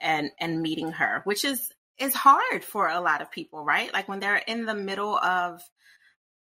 and 0.01 0.31
and 0.39 0.63
meeting 0.63 0.93
her, 0.93 1.23
which 1.25 1.45
is 1.45 1.73
is 1.99 2.15
hard 2.15 2.65
for 2.65 2.89
a 2.89 3.01
lot 3.01 3.23
of 3.23 3.31
people, 3.31 3.65
right? 3.65 3.93
Like 3.93 4.09
when 4.09 4.21
they're 4.21 4.37
in 4.37 4.65
the 4.65 4.75
middle 4.75 5.17
of 5.17 5.61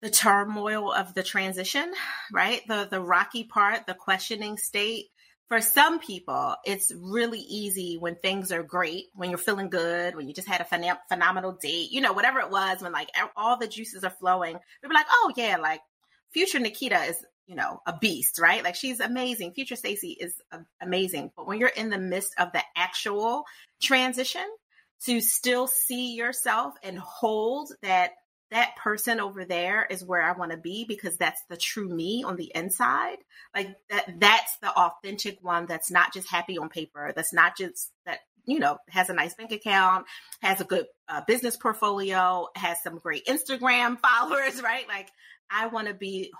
the 0.02 0.10
turmoil 0.10 0.92
of 0.92 1.14
the 1.14 1.24
transition, 1.24 1.92
right? 2.32 2.62
The 2.68 2.88
the 2.90 3.02
rocky 3.02 3.44
part, 3.44 3.88
the 3.88 3.94
questioning 3.94 4.58
state 4.58 5.06
for 5.48 5.62
some 5.62 6.00
people, 6.00 6.56
it's 6.66 6.92
really 6.96 7.40
easy 7.40 7.98
when 8.00 8.16
things 8.16 8.52
are 8.52 8.64
great, 8.64 9.06
when 9.14 9.30
you're 9.30 9.38
feeling 9.38 9.70
good, 9.70 10.16
when 10.16 10.28
you 10.28 10.34
just 10.34 10.48
had 10.48 10.62
a 10.62 10.64
phen- 10.64 10.98
phenomenal 11.08 11.54
date, 11.62 11.92
you 11.92 12.02
know, 12.02 12.14
whatever 12.14 12.40
it 12.40 12.50
was, 12.50 12.82
when 12.82 12.92
like 12.92 13.10
all 13.36 13.58
the 13.58 13.68
juices 13.68 14.04
are 14.04 14.10
flowing. 14.10 14.58
We're 14.84 14.94
like, 14.94 15.06
oh 15.10 15.34
yeah, 15.36 15.58
like 15.58 15.82
future 16.32 16.60
Naketa 16.60 17.10
is, 17.10 17.24
you 17.46 17.56
know, 17.56 17.80
a 17.86 17.96
beast, 17.98 18.40
right? 18.40 18.64
Like 18.64 18.76
she's 18.76 19.00
amazing. 19.00 19.54
Future 19.54 19.76
Stacy 19.76 20.18
is 20.20 20.34
amazing. 20.82 21.32
But 21.36 21.46
when 21.46 21.60
you're 21.60 21.70
in 21.70 21.92
the 21.92 22.00
midst 22.00 22.34
of 22.40 22.52
the 22.52 22.64
actual 22.76 23.44
transition, 23.82 24.46
to 25.06 25.22
still 25.22 25.68
see 25.68 26.16
yourself 26.16 26.74
and 26.82 26.98
hold 26.98 27.72
that 27.82 28.12
that 28.52 28.76
person 28.76 29.20
over 29.20 29.46
there 29.46 29.86
is 29.90 30.06
where 30.06 30.22
I 30.22 30.34
want 30.34 30.52
to 30.52 30.58
be 30.58 30.86
because 30.88 31.18
that's 31.18 31.42
the 31.50 31.58
true 31.58 31.90
me 31.90 32.24
on 32.24 32.36
the 32.36 32.52
inside. 32.54 33.18
Like 33.56 33.76
that 33.90 34.20
that's 34.20 34.58
the 34.62 34.72
authentic 34.72 35.40
one 35.42 35.66
that's 35.66 35.92
not 35.92 36.14
just 36.14 36.30
happy 36.30 36.58
on 36.58 36.70
paper. 36.70 37.12
That's 37.16 37.34
not 37.34 37.58
just 37.58 37.92
that 38.06 38.20
you 38.46 38.60
know 38.60 38.78
has 38.90 39.10
a 39.10 39.14
nice 39.14 39.34
bank 39.34 39.52
account, 39.52 40.06
has 40.42 40.62
a 40.62 40.66
good 40.66 40.86
uh, 41.10 41.22
business 41.26 41.58
portfolio, 41.58 42.48
has 42.56 42.82
some 42.84 43.00
great 43.00 43.26
Instagram 43.26 43.98
followers, 44.02 44.62
right? 44.62 44.88
Like 44.88 45.10
I 45.50 45.68
want 45.68 45.88
to 45.88 45.94
be 45.94 46.32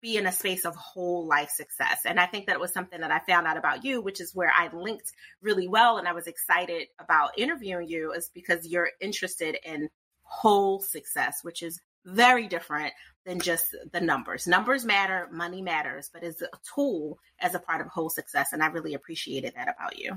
be 0.00 0.16
in 0.16 0.26
a 0.26 0.32
space 0.32 0.64
of 0.64 0.76
whole 0.76 1.26
life 1.26 1.50
success. 1.50 1.98
And 2.04 2.20
I 2.20 2.26
think 2.26 2.46
that 2.46 2.60
was 2.60 2.72
something 2.72 3.00
that 3.00 3.10
I 3.10 3.18
found 3.18 3.48
out 3.48 3.56
about 3.56 3.84
you, 3.84 4.00
which 4.00 4.20
is 4.20 4.32
where 4.32 4.52
I 4.56 4.68
linked 4.72 5.12
really 5.42 5.66
well 5.66 5.98
and 5.98 6.06
I 6.06 6.12
was 6.12 6.28
excited 6.28 6.86
about 7.00 7.36
interviewing 7.36 7.88
you 7.88 8.12
is 8.12 8.30
because 8.32 8.64
you're 8.64 8.90
interested 9.00 9.56
in 9.64 9.88
whole 10.28 10.80
success, 10.80 11.38
which 11.42 11.62
is 11.62 11.80
very 12.04 12.46
different 12.46 12.92
than 13.26 13.40
just 13.40 13.76
the 13.92 14.00
numbers. 14.00 14.46
Numbers 14.46 14.84
matter, 14.84 15.28
money 15.32 15.60
matters, 15.60 16.10
but 16.12 16.22
it's 16.22 16.42
a 16.42 16.48
tool 16.74 17.18
as 17.40 17.54
a 17.54 17.58
part 17.58 17.80
of 17.80 17.88
whole 17.88 18.10
success. 18.10 18.52
And 18.52 18.62
I 18.62 18.66
really 18.68 18.94
appreciated 18.94 19.54
that 19.56 19.74
about 19.74 19.98
you. 19.98 20.16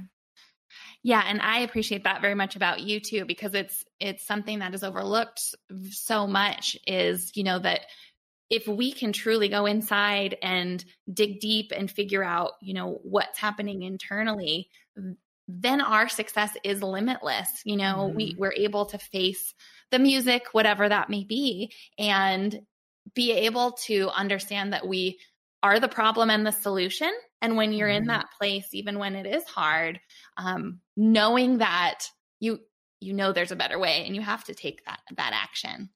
Yeah, 1.04 1.24
and 1.26 1.42
I 1.42 1.60
appreciate 1.60 2.04
that 2.06 2.22
very 2.22 2.36
much 2.36 2.56
about 2.56 2.80
you 2.82 3.00
too 3.00 3.26
because 3.26 3.54
it's 3.54 3.84
it's 4.00 4.26
something 4.26 4.60
that 4.60 4.74
is 4.74 4.84
overlooked 4.84 5.56
so 5.90 6.28
much 6.28 6.78
is, 6.88 7.32
you 7.36 7.44
know, 7.44 7.60
that 7.60 7.82
if 8.50 8.68
we 8.68 8.92
can 8.92 9.12
truly 9.12 9.50
go 9.50 9.66
inside 9.66 10.38
and 10.42 10.84
dig 11.12 11.40
deep 11.40 11.72
and 11.76 11.90
figure 11.90 12.24
out, 12.24 12.52
you 12.62 12.74
know, 12.74 13.00
what's 13.04 13.40
happening 13.40 13.82
internally, 13.84 14.70
then 15.60 15.82
our 15.82 16.08
success 16.08 16.56
is 16.64 16.82
limitless. 16.82 17.62
You 17.66 17.78
know, 17.78 18.08
mm-hmm. 18.08 18.16
we, 18.16 18.36
we're 18.38 18.54
able 18.54 18.86
to 18.88 18.98
face 18.98 19.54
the 19.92 20.00
music, 20.00 20.48
whatever 20.54 20.88
that 20.88 21.10
may 21.10 21.24
be, 21.24 21.74
and 21.98 22.62
be 23.14 23.32
able 23.32 23.74
to 23.74 24.10
understand 24.10 24.74
that 24.74 24.88
we 24.88 25.20
are 25.64 25.80
the 25.80 25.88
problem 25.88 26.30
and 26.30 26.46
the 26.46 26.52
solution. 26.52 27.12
And 27.42 27.58
when 27.58 27.74
you're 27.74 27.90
mm-hmm. 27.90 28.04
in 28.04 28.08
that 28.08 28.28
place, 28.40 28.68
even 28.72 29.00
when 29.00 29.16
it 29.16 29.26
is 29.26 29.44
hard, 29.46 30.00
um, 30.38 30.80
knowing 30.96 31.60
that 31.60 32.06
you 32.40 32.60
you 33.00 33.14
know 33.14 33.34
there's 33.34 33.52
a 33.52 33.56
better 33.56 33.80
way 33.80 34.06
and 34.06 34.16
you 34.16 34.22
have 34.22 34.44
to 34.46 34.54
take 34.54 34.86
that 34.86 35.00
that 35.18 35.34
action. 35.34 35.90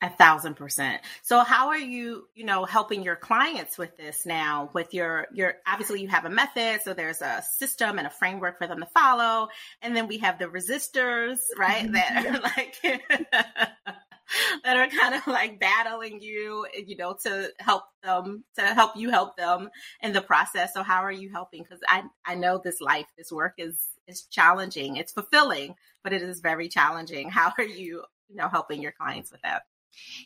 A 0.00 0.08
thousand 0.08 0.54
percent. 0.54 1.02
So 1.22 1.40
how 1.40 1.68
are 1.70 1.78
you, 1.78 2.28
you 2.36 2.44
know, 2.44 2.64
helping 2.64 3.02
your 3.02 3.16
clients 3.16 3.76
with 3.76 3.96
this 3.96 4.24
now 4.24 4.70
with 4.72 4.94
your, 4.94 5.26
your, 5.32 5.54
obviously 5.66 6.00
you 6.00 6.06
have 6.06 6.24
a 6.24 6.30
method. 6.30 6.82
So 6.84 6.94
there's 6.94 7.20
a 7.20 7.42
system 7.56 7.98
and 7.98 8.06
a 8.06 8.10
framework 8.10 8.58
for 8.58 8.68
them 8.68 8.78
to 8.78 8.86
follow. 8.86 9.48
And 9.82 9.96
then 9.96 10.06
we 10.06 10.18
have 10.18 10.38
the 10.38 10.44
resistors, 10.44 11.38
right? 11.58 11.84
Mm-hmm. 11.84 11.94
That 11.94 12.26
are 12.26 12.40
like, 12.40 12.76
that 14.64 14.76
are 14.76 14.86
kind 14.86 15.16
of 15.16 15.26
like 15.26 15.58
battling 15.58 16.20
you, 16.20 16.64
you 16.86 16.96
know, 16.96 17.16
to 17.24 17.50
help 17.58 17.82
them, 18.04 18.44
to 18.56 18.62
help 18.62 18.96
you 18.96 19.10
help 19.10 19.36
them 19.36 19.68
in 20.00 20.12
the 20.12 20.22
process. 20.22 20.74
So 20.74 20.84
how 20.84 21.02
are 21.02 21.10
you 21.10 21.28
helping? 21.30 21.64
Cause 21.64 21.80
I, 21.88 22.04
I 22.24 22.36
know 22.36 22.60
this 22.62 22.80
life, 22.80 23.06
this 23.16 23.32
work 23.32 23.54
is, 23.58 23.84
is 24.06 24.22
challenging. 24.26 24.94
It's 24.94 25.12
fulfilling, 25.12 25.74
but 26.04 26.12
it 26.12 26.22
is 26.22 26.38
very 26.38 26.68
challenging. 26.68 27.30
How 27.30 27.52
are 27.58 27.64
you, 27.64 28.04
you 28.28 28.36
know, 28.36 28.48
helping 28.48 28.80
your 28.80 28.92
clients 28.92 29.32
with 29.32 29.42
that? 29.42 29.62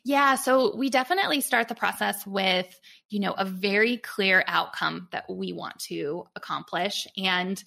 Yeah, 0.05 0.35
so 0.35 0.77
we 0.77 0.91
definitely 0.91 1.41
start 1.41 1.69
the 1.69 1.75
process 1.75 2.27
with, 2.27 2.79
you 3.09 3.21
know, 3.21 3.33
a 3.33 3.45
very 3.45 3.97
clear 3.97 4.45
outcome 4.47 5.09
that 5.13 5.25
we 5.29 5.53
want 5.53 5.79
to 5.81 6.25
accomplish 6.37 7.07
and 7.17 7.63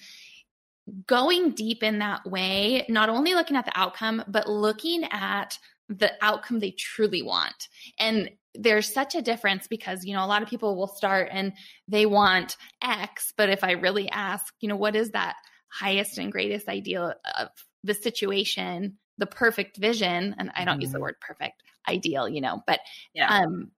going 1.08 1.52
deep 1.52 1.82
in 1.82 2.00
that 2.00 2.26
way, 2.26 2.86
not 2.90 3.10
only 3.10 3.34
looking 3.34 3.58
at 3.58 3.66
the 3.66 3.78
outcome, 3.78 4.24
but 4.28 4.48
looking 4.48 5.04
at 5.06 5.58
the 5.90 6.12
outcome 6.22 6.60
they 6.60 6.72
truly 6.72 7.22
want. 7.22 7.68
And 8.00 8.30
there's 8.54 8.94
such 8.94 9.16
a 9.16 9.22
difference 9.22 9.68
because, 9.68 10.06
you 10.06 10.14
know, 10.14 10.24
a 10.24 10.28
lot 10.28 10.42
of 10.42 10.50
people 10.50 10.76
will 10.76 10.88
start 10.88 11.30
and 11.32 11.54
they 11.88 12.06
want 12.06 12.56
X, 12.82 13.34
but 13.36 13.50
if 13.50 13.64
I 13.64 13.72
really 13.72 14.10
ask, 14.10 14.54
you 14.62 14.70
know, 14.70 14.76
what 14.76 14.96
is 14.96 15.12
that 15.12 15.36
highest 15.72 16.18
and 16.18 16.32
greatest 16.32 16.70
ideal 16.70 17.14
of 17.38 17.50
the 17.84 17.94
situation, 17.94 18.98
the 19.18 19.26
perfect 19.26 19.78
vision, 19.78 20.36
and 20.38 20.52
I 20.56 20.66
don't 20.66 20.76
mm-hmm. 20.76 20.82
use 20.82 20.92
the 20.92 20.98
mm-hmm. 20.98 21.04
word 21.04 21.16
perfect, 21.20 21.64
ideal, 21.88 22.28
you 22.28 22.42
know, 22.42 22.62
but 22.66 22.80
yeah. 23.14 23.42
um 23.42 23.72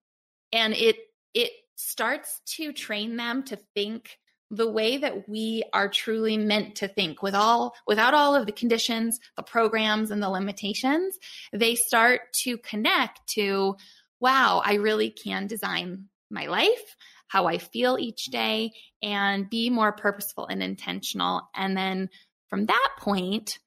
and 0.52 0.74
it 0.74 0.98
it 1.34 1.52
starts 1.76 2.42
to 2.46 2.74
train 2.74 3.18
them 3.18 3.44
to 3.44 3.58
think 3.76 4.18
the 4.50 4.70
way 4.70 4.98
that 4.98 5.28
we 5.28 5.64
are 5.74 5.90
truly 5.90 6.38
meant 6.38 6.76
to 6.76 6.88
think 6.88 7.22
with 7.22 7.36
all 7.36 7.76
without 7.86 8.14
all 8.14 8.36
of 8.36 8.46
the 8.46 8.52
conditions 8.52 9.20
the 9.36 9.44
programs 9.44 10.10
and 10.10 10.24
the 10.24 10.30
limitations 10.30 11.18
they 11.52 11.76
start 11.76 12.22
to 12.34 12.58
connect 12.60 13.20
to 13.28 13.76
wow 14.20 14.62
i 14.64 14.76
really 14.76 15.10
can 15.10 15.48
design 15.48 16.06
my 16.30 16.48
life 16.48 16.96
how 17.28 17.46
i 17.46 17.58
feel 17.58 17.98
each 18.00 18.26
day 18.26 18.72
and 19.02 19.50
be 19.50 19.70
more 19.70 19.92
purposeful 19.92 20.46
and 20.48 20.64
intentional 20.64 21.42
and 21.54 21.76
then 21.76 22.10
from 22.50 22.66
that 22.68 22.90
point 23.00 23.60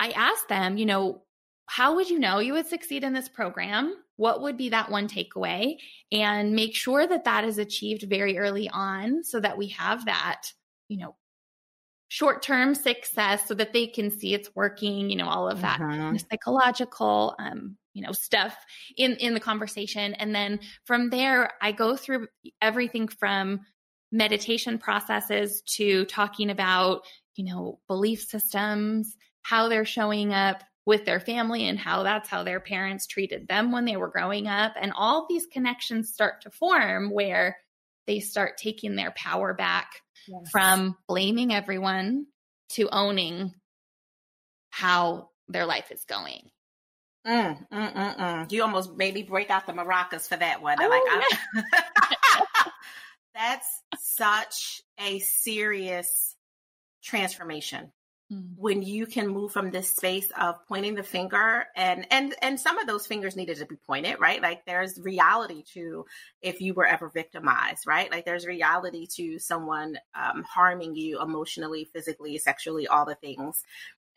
i 0.00 0.10
ask 0.10 0.48
them 0.48 0.78
you 0.78 0.86
know 0.86 1.23
how 1.66 1.96
would 1.96 2.10
you 2.10 2.18
know 2.18 2.38
you 2.38 2.52
would 2.52 2.66
succeed 2.66 3.04
in 3.04 3.12
this 3.12 3.28
program? 3.28 3.94
What 4.16 4.42
would 4.42 4.56
be 4.56 4.68
that 4.70 4.90
one 4.90 5.08
takeaway? 5.08 5.76
And 6.12 6.52
make 6.54 6.74
sure 6.74 7.06
that 7.06 7.24
that 7.24 7.44
is 7.44 7.58
achieved 7.58 8.02
very 8.08 8.38
early 8.38 8.68
on 8.68 9.24
so 9.24 9.40
that 9.40 9.58
we 9.58 9.68
have 9.68 10.04
that, 10.04 10.42
you 10.88 10.98
know, 10.98 11.16
short 12.08 12.42
term 12.42 12.74
success 12.74 13.48
so 13.48 13.54
that 13.54 13.72
they 13.72 13.86
can 13.86 14.10
see 14.10 14.34
it's 14.34 14.54
working, 14.54 15.10
you 15.10 15.16
know, 15.16 15.28
all 15.28 15.48
of 15.48 15.62
that 15.62 15.80
mm-hmm. 15.80 16.16
psychological, 16.30 17.34
um, 17.38 17.76
you 17.92 18.02
know, 18.02 18.12
stuff 18.12 18.56
in, 18.96 19.12
in 19.16 19.34
the 19.34 19.40
conversation. 19.40 20.14
And 20.14 20.34
then 20.34 20.60
from 20.84 21.10
there, 21.10 21.52
I 21.60 21.72
go 21.72 21.96
through 21.96 22.28
everything 22.60 23.08
from 23.08 23.60
meditation 24.12 24.78
processes 24.78 25.62
to 25.62 26.04
talking 26.04 26.50
about, 26.50 27.02
you 27.36 27.52
know, 27.52 27.80
belief 27.88 28.22
systems, 28.22 29.16
how 29.42 29.68
they're 29.68 29.84
showing 29.84 30.32
up, 30.32 30.62
with 30.86 31.04
their 31.04 31.20
family 31.20 31.66
and 31.66 31.78
how 31.78 32.02
that's 32.02 32.28
how 32.28 32.42
their 32.42 32.60
parents 32.60 33.06
treated 33.06 33.48
them 33.48 33.72
when 33.72 33.84
they 33.84 33.96
were 33.96 34.08
growing 34.08 34.46
up. 34.46 34.74
And 34.80 34.92
all 34.94 35.26
these 35.28 35.46
connections 35.46 36.12
start 36.12 36.42
to 36.42 36.50
form 36.50 37.10
where 37.10 37.56
they 38.06 38.20
start 38.20 38.58
taking 38.58 38.96
their 38.96 39.10
power 39.12 39.54
back 39.54 39.90
yes. 40.28 40.50
from 40.50 40.96
blaming 41.08 41.54
everyone 41.54 42.26
to 42.70 42.88
owning 42.90 43.54
how 44.70 45.30
their 45.48 45.66
life 45.66 45.90
is 45.90 46.04
going. 46.04 46.50
Mm, 47.26 47.66
mm, 47.72 47.94
mm, 47.94 48.18
mm. 48.18 48.52
You 48.52 48.62
almost 48.62 48.94
made 48.96 49.14
me 49.14 49.22
break 49.22 49.48
out 49.48 49.66
the 49.66 49.72
maracas 49.72 50.28
for 50.28 50.36
that 50.36 50.60
one. 50.60 50.76
Oh, 50.78 50.88
like, 50.88 51.02
yeah. 51.54 51.62
that's 53.34 53.82
such 53.98 54.82
a 55.00 55.20
serious 55.20 56.36
transformation. 57.02 57.92
When 58.56 58.82
you 58.82 59.06
can 59.06 59.28
move 59.28 59.52
from 59.52 59.70
this 59.70 59.90
space 59.90 60.28
of 60.38 60.56
pointing 60.66 60.94
the 60.94 61.02
finger 61.02 61.66
and 61.76 62.06
and 62.10 62.34
and 62.42 62.58
some 62.58 62.78
of 62.78 62.86
those 62.86 63.06
fingers 63.06 63.36
needed 63.36 63.58
to 63.58 63.66
be 63.66 63.76
pointed 63.76 64.20
right? 64.20 64.42
Like 64.42 64.64
there's 64.66 64.98
reality 65.00 65.62
to 65.74 66.06
if 66.42 66.60
you 66.60 66.74
were 66.74 66.86
ever 66.86 67.08
victimized 67.08 67.86
right? 67.86 68.10
Like 68.10 68.24
there's 68.24 68.46
reality 68.46 69.06
to 69.16 69.38
someone 69.38 69.98
um, 70.14 70.42
harming 70.42 70.96
you 70.96 71.20
emotionally 71.20 71.84
physically 71.92 72.38
sexually 72.38 72.86
all 72.86 73.04
the 73.04 73.14
things. 73.14 73.62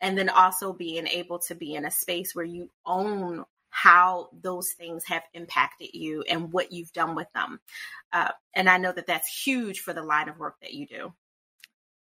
And 0.00 0.16
then 0.16 0.28
also 0.28 0.72
being 0.72 1.08
able 1.08 1.40
to 1.40 1.54
be 1.54 1.74
in 1.74 1.84
a 1.84 1.90
space 1.90 2.34
where 2.34 2.44
you 2.44 2.70
own 2.86 3.44
how 3.70 4.30
those 4.42 4.72
things 4.72 5.04
have 5.06 5.24
impacted 5.34 5.90
you 5.92 6.22
and 6.22 6.52
what 6.52 6.72
you've 6.72 6.92
done 6.92 7.14
with 7.14 7.26
them. 7.34 7.60
Uh, 8.12 8.30
and 8.54 8.68
i 8.68 8.78
know 8.78 8.92
that 8.92 9.06
that's 9.06 9.44
huge 9.44 9.80
for 9.80 9.92
the 9.92 10.02
line 10.02 10.28
of 10.28 10.38
work 10.38 10.56
that 10.62 10.72
you 10.72 10.86
do. 10.86 11.12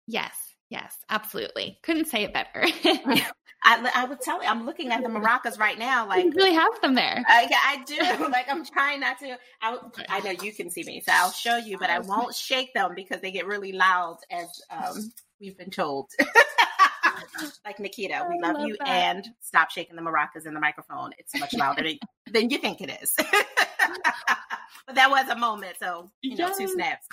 Yes 0.07 0.46
Yes, 0.69 0.97
absolutely. 1.09 1.79
Couldn't 1.83 2.07
say 2.07 2.23
it 2.23 2.33
better. 2.33 2.65
I, 3.63 3.91
I 3.95 4.05
would 4.05 4.21
tell 4.21 4.41
you, 4.41 4.47
I'm 4.47 4.65
looking 4.65 4.91
at 4.91 5.01
the 5.01 5.09
maracas 5.09 5.59
right 5.59 5.77
now. 5.77 6.07
Like, 6.07 6.25
you 6.25 6.31
really 6.35 6.53
have 6.53 6.79
them 6.81 6.95
there. 6.95 7.23
Uh, 7.27 7.47
yeah, 7.49 7.59
I 7.63 7.83
do. 7.85 8.29
like, 8.29 8.45
I'm 8.49 8.65
trying 8.65 8.99
not 8.99 9.19
to. 9.19 9.37
I, 9.61 9.77
I 10.09 10.19
know 10.21 10.31
you 10.41 10.53
can 10.53 10.69
see 10.69 10.83
me, 10.83 11.01
so 11.05 11.11
I'll 11.13 11.31
show 11.31 11.57
you, 11.57 11.77
but 11.77 11.89
I 11.89 11.99
won't 11.99 12.35
shake 12.35 12.73
them 12.73 12.93
because 12.95 13.21
they 13.21 13.31
get 13.31 13.47
really 13.47 13.71
loud, 13.71 14.17
as 14.31 14.47
um, 14.69 15.11
we've 15.39 15.57
been 15.57 15.69
told. 15.69 16.11
like 17.65 17.77
Naketa, 17.77 18.29
we 18.29 18.39
love, 18.41 18.55
love, 18.55 18.67
you, 18.67 18.75
that. 18.79 18.87
and 18.87 19.27
stop 19.41 19.71
shaking 19.71 19.95
the 19.95 20.01
maracas 20.01 20.45
in 20.45 20.53
the 20.53 20.59
microphone. 20.59 21.11
It's 21.17 21.37
much 21.39 21.53
louder 21.53 21.83
than 22.31 22.49
you 22.49 22.59
think 22.59 22.81
it 22.81 22.91
is. 23.01 23.13
but 24.85 24.95
that 24.95 25.09
was 25.09 25.27
a 25.29 25.35
moment, 25.35 25.77
so 25.79 26.11
you 26.21 26.37
know, 26.37 26.47
yes. 26.47 26.57
two 26.57 26.67
snaps. 26.67 27.07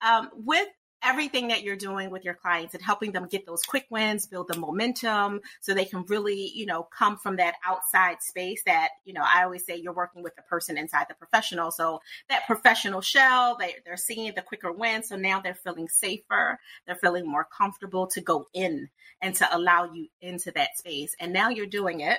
Um, 0.00 0.30
with 0.34 0.68
everything 1.04 1.48
that 1.48 1.62
you're 1.62 1.76
doing 1.76 2.10
with 2.10 2.24
your 2.24 2.34
clients 2.34 2.74
and 2.74 2.82
helping 2.82 3.12
them 3.12 3.28
get 3.28 3.46
those 3.46 3.62
quick 3.62 3.86
wins, 3.90 4.26
build 4.26 4.48
the 4.48 4.58
momentum 4.58 5.40
so 5.60 5.74
they 5.74 5.84
can 5.84 6.04
really, 6.08 6.50
you 6.54 6.66
know, 6.66 6.82
come 6.96 7.16
from 7.16 7.36
that 7.36 7.54
outside 7.66 8.22
space 8.22 8.62
that, 8.66 8.88
you 9.04 9.12
know, 9.12 9.22
I 9.24 9.44
always 9.44 9.64
say 9.64 9.76
you're 9.76 9.92
working 9.92 10.22
with 10.22 10.34
the 10.36 10.42
person 10.42 10.78
inside 10.78 11.06
the 11.08 11.14
professional. 11.14 11.70
So 11.70 12.00
that 12.28 12.46
professional 12.46 13.00
shell, 13.00 13.56
they, 13.58 13.76
they're 13.84 13.96
seeing 13.96 14.32
the 14.34 14.42
quicker 14.42 14.72
wins. 14.72 15.08
So 15.08 15.16
now 15.16 15.40
they're 15.40 15.54
feeling 15.54 15.88
safer. 15.88 16.58
They're 16.86 16.96
feeling 16.96 17.26
more 17.26 17.46
comfortable 17.56 18.06
to 18.08 18.20
go 18.20 18.46
in 18.54 18.88
and 19.20 19.34
to 19.36 19.56
allow 19.56 19.92
you 19.92 20.08
into 20.20 20.50
that 20.52 20.76
space. 20.76 21.14
And 21.20 21.32
now 21.32 21.50
you're 21.50 21.66
doing 21.66 22.00
it 22.00 22.18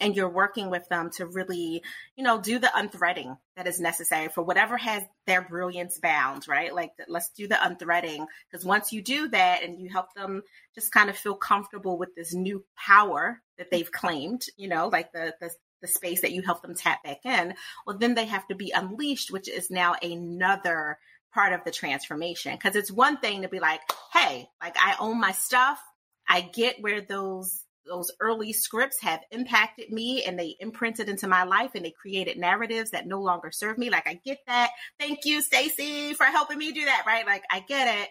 and 0.00 0.14
you're 0.14 0.28
working 0.28 0.70
with 0.70 0.88
them 0.88 1.10
to 1.16 1.26
really, 1.26 1.82
you 2.16 2.24
know, 2.24 2.40
do 2.40 2.58
the 2.58 2.70
unthreading 2.74 3.36
that 3.56 3.66
is 3.66 3.80
necessary 3.80 4.28
for 4.28 4.42
whatever 4.42 4.76
has 4.76 5.02
their 5.26 5.42
brilliance 5.42 5.98
bound, 5.98 6.46
right? 6.46 6.74
Like, 6.74 6.92
let's 7.08 7.30
do 7.30 7.48
the 7.48 7.56
unthreading. 7.56 8.26
Because 8.50 8.64
once 8.64 8.92
you 8.92 9.02
do 9.02 9.28
that 9.28 9.62
and 9.62 9.80
you 9.80 9.90
help 9.90 10.14
them 10.14 10.42
just 10.74 10.92
kind 10.92 11.10
of 11.10 11.16
feel 11.16 11.34
comfortable 11.34 11.98
with 11.98 12.14
this 12.14 12.32
new 12.32 12.64
power 12.76 13.40
that 13.58 13.70
they've 13.70 13.90
claimed, 13.90 14.42
you 14.56 14.68
know, 14.68 14.88
like 14.88 15.12
the, 15.12 15.34
the, 15.40 15.50
the 15.82 15.88
space 15.88 16.20
that 16.20 16.32
you 16.32 16.42
help 16.42 16.62
them 16.62 16.74
tap 16.74 17.02
back 17.02 17.18
in, 17.24 17.54
well, 17.86 17.98
then 17.98 18.14
they 18.14 18.26
have 18.26 18.46
to 18.48 18.54
be 18.54 18.72
unleashed, 18.74 19.32
which 19.32 19.48
is 19.48 19.70
now 19.70 19.94
another 20.00 20.98
part 21.34 21.52
of 21.52 21.64
the 21.64 21.70
transformation. 21.72 22.54
Because 22.54 22.76
it's 22.76 22.90
one 22.90 23.18
thing 23.18 23.42
to 23.42 23.48
be 23.48 23.58
like, 23.58 23.80
hey, 24.12 24.48
like 24.62 24.76
I 24.78 24.96
own 25.00 25.20
my 25.20 25.32
stuff. 25.32 25.80
I 26.28 26.42
get 26.42 26.76
where 26.80 27.00
those 27.00 27.64
those 27.88 28.10
early 28.20 28.52
scripts 28.52 29.00
have 29.00 29.20
impacted 29.30 29.90
me 29.90 30.24
and 30.24 30.38
they 30.38 30.56
imprinted 30.60 31.08
into 31.08 31.26
my 31.26 31.44
life 31.44 31.72
and 31.74 31.84
they 31.84 31.90
created 31.90 32.38
narratives 32.38 32.90
that 32.90 33.06
no 33.06 33.20
longer 33.20 33.50
serve 33.50 33.78
me. 33.78 33.90
Like 33.90 34.06
I 34.06 34.20
get 34.24 34.38
that. 34.46 34.70
Thank 34.98 35.24
you, 35.24 35.42
Stacy, 35.42 36.14
for 36.14 36.24
helping 36.24 36.58
me 36.58 36.72
do 36.72 36.84
that. 36.84 37.04
Right? 37.06 37.26
Like 37.26 37.44
I 37.50 37.60
get 37.60 38.02
it. 38.02 38.08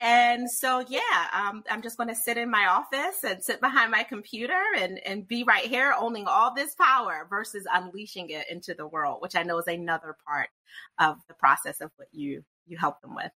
And 0.00 0.48
so, 0.48 0.84
yeah, 0.88 1.00
um, 1.32 1.64
I'm 1.68 1.82
just 1.82 1.96
going 1.96 2.08
to 2.08 2.14
sit 2.14 2.36
in 2.38 2.50
my 2.50 2.68
office 2.68 3.24
and 3.24 3.42
sit 3.42 3.60
behind 3.60 3.90
my 3.90 4.04
computer 4.04 4.60
and, 4.76 5.00
and 5.04 5.26
be 5.26 5.42
right 5.42 5.64
here 5.64 5.92
owning 5.98 6.26
all 6.28 6.54
this 6.54 6.74
power 6.76 7.26
versus 7.28 7.66
unleashing 7.72 8.30
it 8.30 8.46
into 8.48 8.74
the 8.74 8.86
world, 8.86 9.20
which 9.20 9.34
I 9.34 9.42
know 9.42 9.58
is 9.58 9.66
another 9.66 10.16
part 10.24 10.50
of 11.00 11.16
the 11.26 11.34
process 11.34 11.80
of 11.80 11.90
what 11.96 12.08
you, 12.12 12.44
you 12.66 12.76
help 12.78 13.00
them 13.00 13.16
with. 13.16 13.32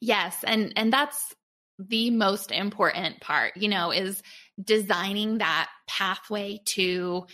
Yes. 0.00 0.42
And, 0.44 0.72
and 0.76 0.90
that's 0.90 1.34
the 1.78 2.10
most 2.10 2.52
important 2.52 3.20
part, 3.20 3.56
you 3.56 3.68
know, 3.68 3.90
is 3.90 4.22
designing 4.62 5.38
that 5.38 5.68
pathway 5.88 6.60
to 6.66 7.26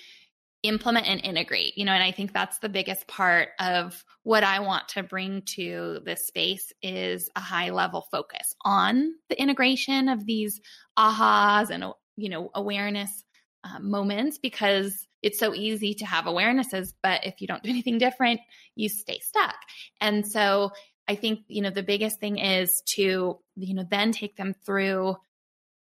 implement 0.63 1.07
and 1.07 1.25
integrate, 1.25 1.79
you 1.79 1.85
know, 1.85 1.93
and 1.93 2.03
I 2.03 2.11
think 2.11 2.33
that's 2.33 2.59
the 2.59 2.69
biggest 2.69 3.07
part 3.07 3.51
of 3.61 4.05
what 4.25 4.43
I 4.43 4.61
want 4.61 4.89
to 4.89 5.03
bring 5.03 5.43
to 5.55 6.01
this 6.05 6.27
space 6.27 6.73
is 6.83 7.31
a 7.37 7.41
high 7.41 7.71
level 7.71 8.07
focus 8.11 8.55
on 8.65 9.15
the 9.29 9.41
integration 9.41 10.09
of 10.09 10.27
these 10.27 10.61
ahas 10.99 11.71
and, 11.71 11.85
you 12.17 12.29
know, 12.29 12.51
awareness 12.55 13.25
uh, 13.63 13.79
moments 13.79 14.39
because 14.39 15.07
it's 15.23 15.39
so 15.39 15.55
easy 15.55 15.95
to 15.95 16.07
have 16.07 16.25
awarenesses, 16.25 16.93
but 17.03 17.25
if 17.25 17.41
you 17.41 17.47
don't 17.47 17.63
do 17.63 17.71
anything 17.71 17.99
different, 17.99 18.41
you 18.75 18.89
stay 18.89 19.19
stuck. 19.21 19.57
And 20.01 20.27
so 20.27 20.73
I 21.09 21.15
think, 21.15 21.41
you 21.49 21.63
know, 21.63 21.71
the 21.71 21.83
biggest 21.83 22.21
thing 22.21 22.39
is 22.39 22.83
to, 22.95 23.39
you 23.57 23.75
know, 23.75 23.87
then 23.89 24.13
take 24.13 24.37
them 24.37 24.55
through 24.67 25.17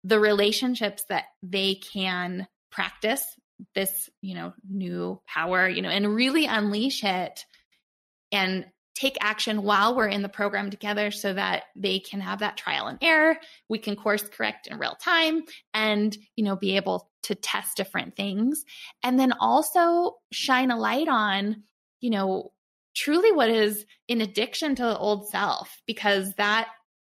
the 0.03 0.19
relationships 0.19 1.05
that 1.09 1.25
they 1.41 1.75
can 1.75 2.47
practice 2.71 3.23
this, 3.75 4.09
you 4.21 4.35
know, 4.35 4.53
new 4.67 5.21
power, 5.27 5.69
you 5.69 5.81
know, 5.81 5.89
and 5.89 6.15
really 6.15 6.45
unleash 6.45 7.03
it 7.03 7.45
and 8.31 8.65
take 8.95 9.17
action 9.21 9.63
while 9.63 9.95
we're 9.95 10.07
in 10.07 10.21
the 10.21 10.29
program 10.29 10.69
together 10.69 11.11
so 11.11 11.33
that 11.33 11.63
they 11.75 11.99
can 11.99 12.19
have 12.19 12.39
that 12.39 12.57
trial 12.57 12.87
and 12.87 12.99
error. 13.01 13.37
We 13.69 13.79
can 13.79 13.95
course 13.95 14.23
correct 14.23 14.67
in 14.67 14.77
real 14.77 14.95
time 14.95 15.43
and 15.73 16.15
you 16.35 16.43
know 16.43 16.55
be 16.55 16.75
able 16.75 17.09
to 17.23 17.35
test 17.35 17.77
different 17.77 18.15
things. 18.15 18.63
And 19.01 19.19
then 19.19 19.33
also 19.33 20.17
shine 20.31 20.71
a 20.71 20.77
light 20.77 21.07
on 21.07 21.63
you 22.01 22.11
know 22.11 22.51
truly 22.95 23.31
what 23.31 23.49
is 23.49 23.85
an 24.09 24.21
addiction 24.21 24.75
to 24.75 24.83
the 24.83 24.97
old 24.97 25.27
self 25.29 25.81
because 25.87 26.33
that 26.35 26.69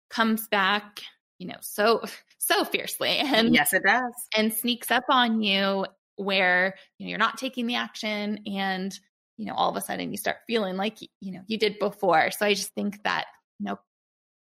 comes 0.09 0.47
back 0.47 1.01
you 1.39 1.47
know 1.47 1.57
so 1.61 2.01
so 2.37 2.63
fiercely 2.63 3.17
and 3.17 3.53
yes 3.53 3.73
it 3.73 3.83
does. 3.85 4.13
and 4.37 4.53
sneaks 4.53 4.91
up 4.91 5.05
on 5.09 5.41
you 5.41 5.85
where 6.15 6.75
you 6.97 7.05
know 7.05 7.09
you're 7.09 7.17
not 7.17 7.37
taking 7.37 7.67
the 7.67 7.75
action 7.75 8.39
and 8.45 8.99
you 9.37 9.45
know 9.45 9.53
all 9.53 9.69
of 9.69 9.75
a 9.75 9.81
sudden 9.81 10.11
you 10.11 10.17
start 10.17 10.37
feeling 10.45 10.77
like 10.77 10.97
you 11.01 11.31
know 11.31 11.41
you 11.47 11.57
did 11.57 11.79
before. 11.79 12.29
So 12.31 12.45
i 12.45 12.53
just 12.53 12.73
think 12.73 13.01
that 13.03 13.25
you 13.59 13.65
know 13.65 13.79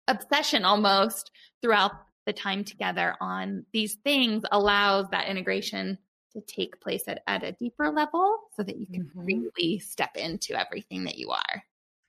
obsession 0.08 0.64
almost 0.64 1.30
throughout 1.62 1.92
the 2.26 2.32
time 2.32 2.64
together 2.64 3.14
on 3.20 3.64
these 3.72 3.94
things 4.04 4.44
allows 4.52 5.08
that 5.10 5.28
integration 5.28 5.98
to 6.32 6.40
take 6.40 6.80
place 6.80 7.04
at, 7.06 7.22
at 7.26 7.42
a 7.42 7.52
deeper 7.52 7.90
level 7.90 8.38
so 8.56 8.62
that 8.62 8.76
you 8.76 8.86
can 8.86 9.04
mm-hmm. 9.04 9.24
really 9.24 9.78
step 9.78 10.16
into 10.16 10.58
everything 10.58 11.04
that 11.04 11.18
you 11.18 11.30
are. 11.30 11.64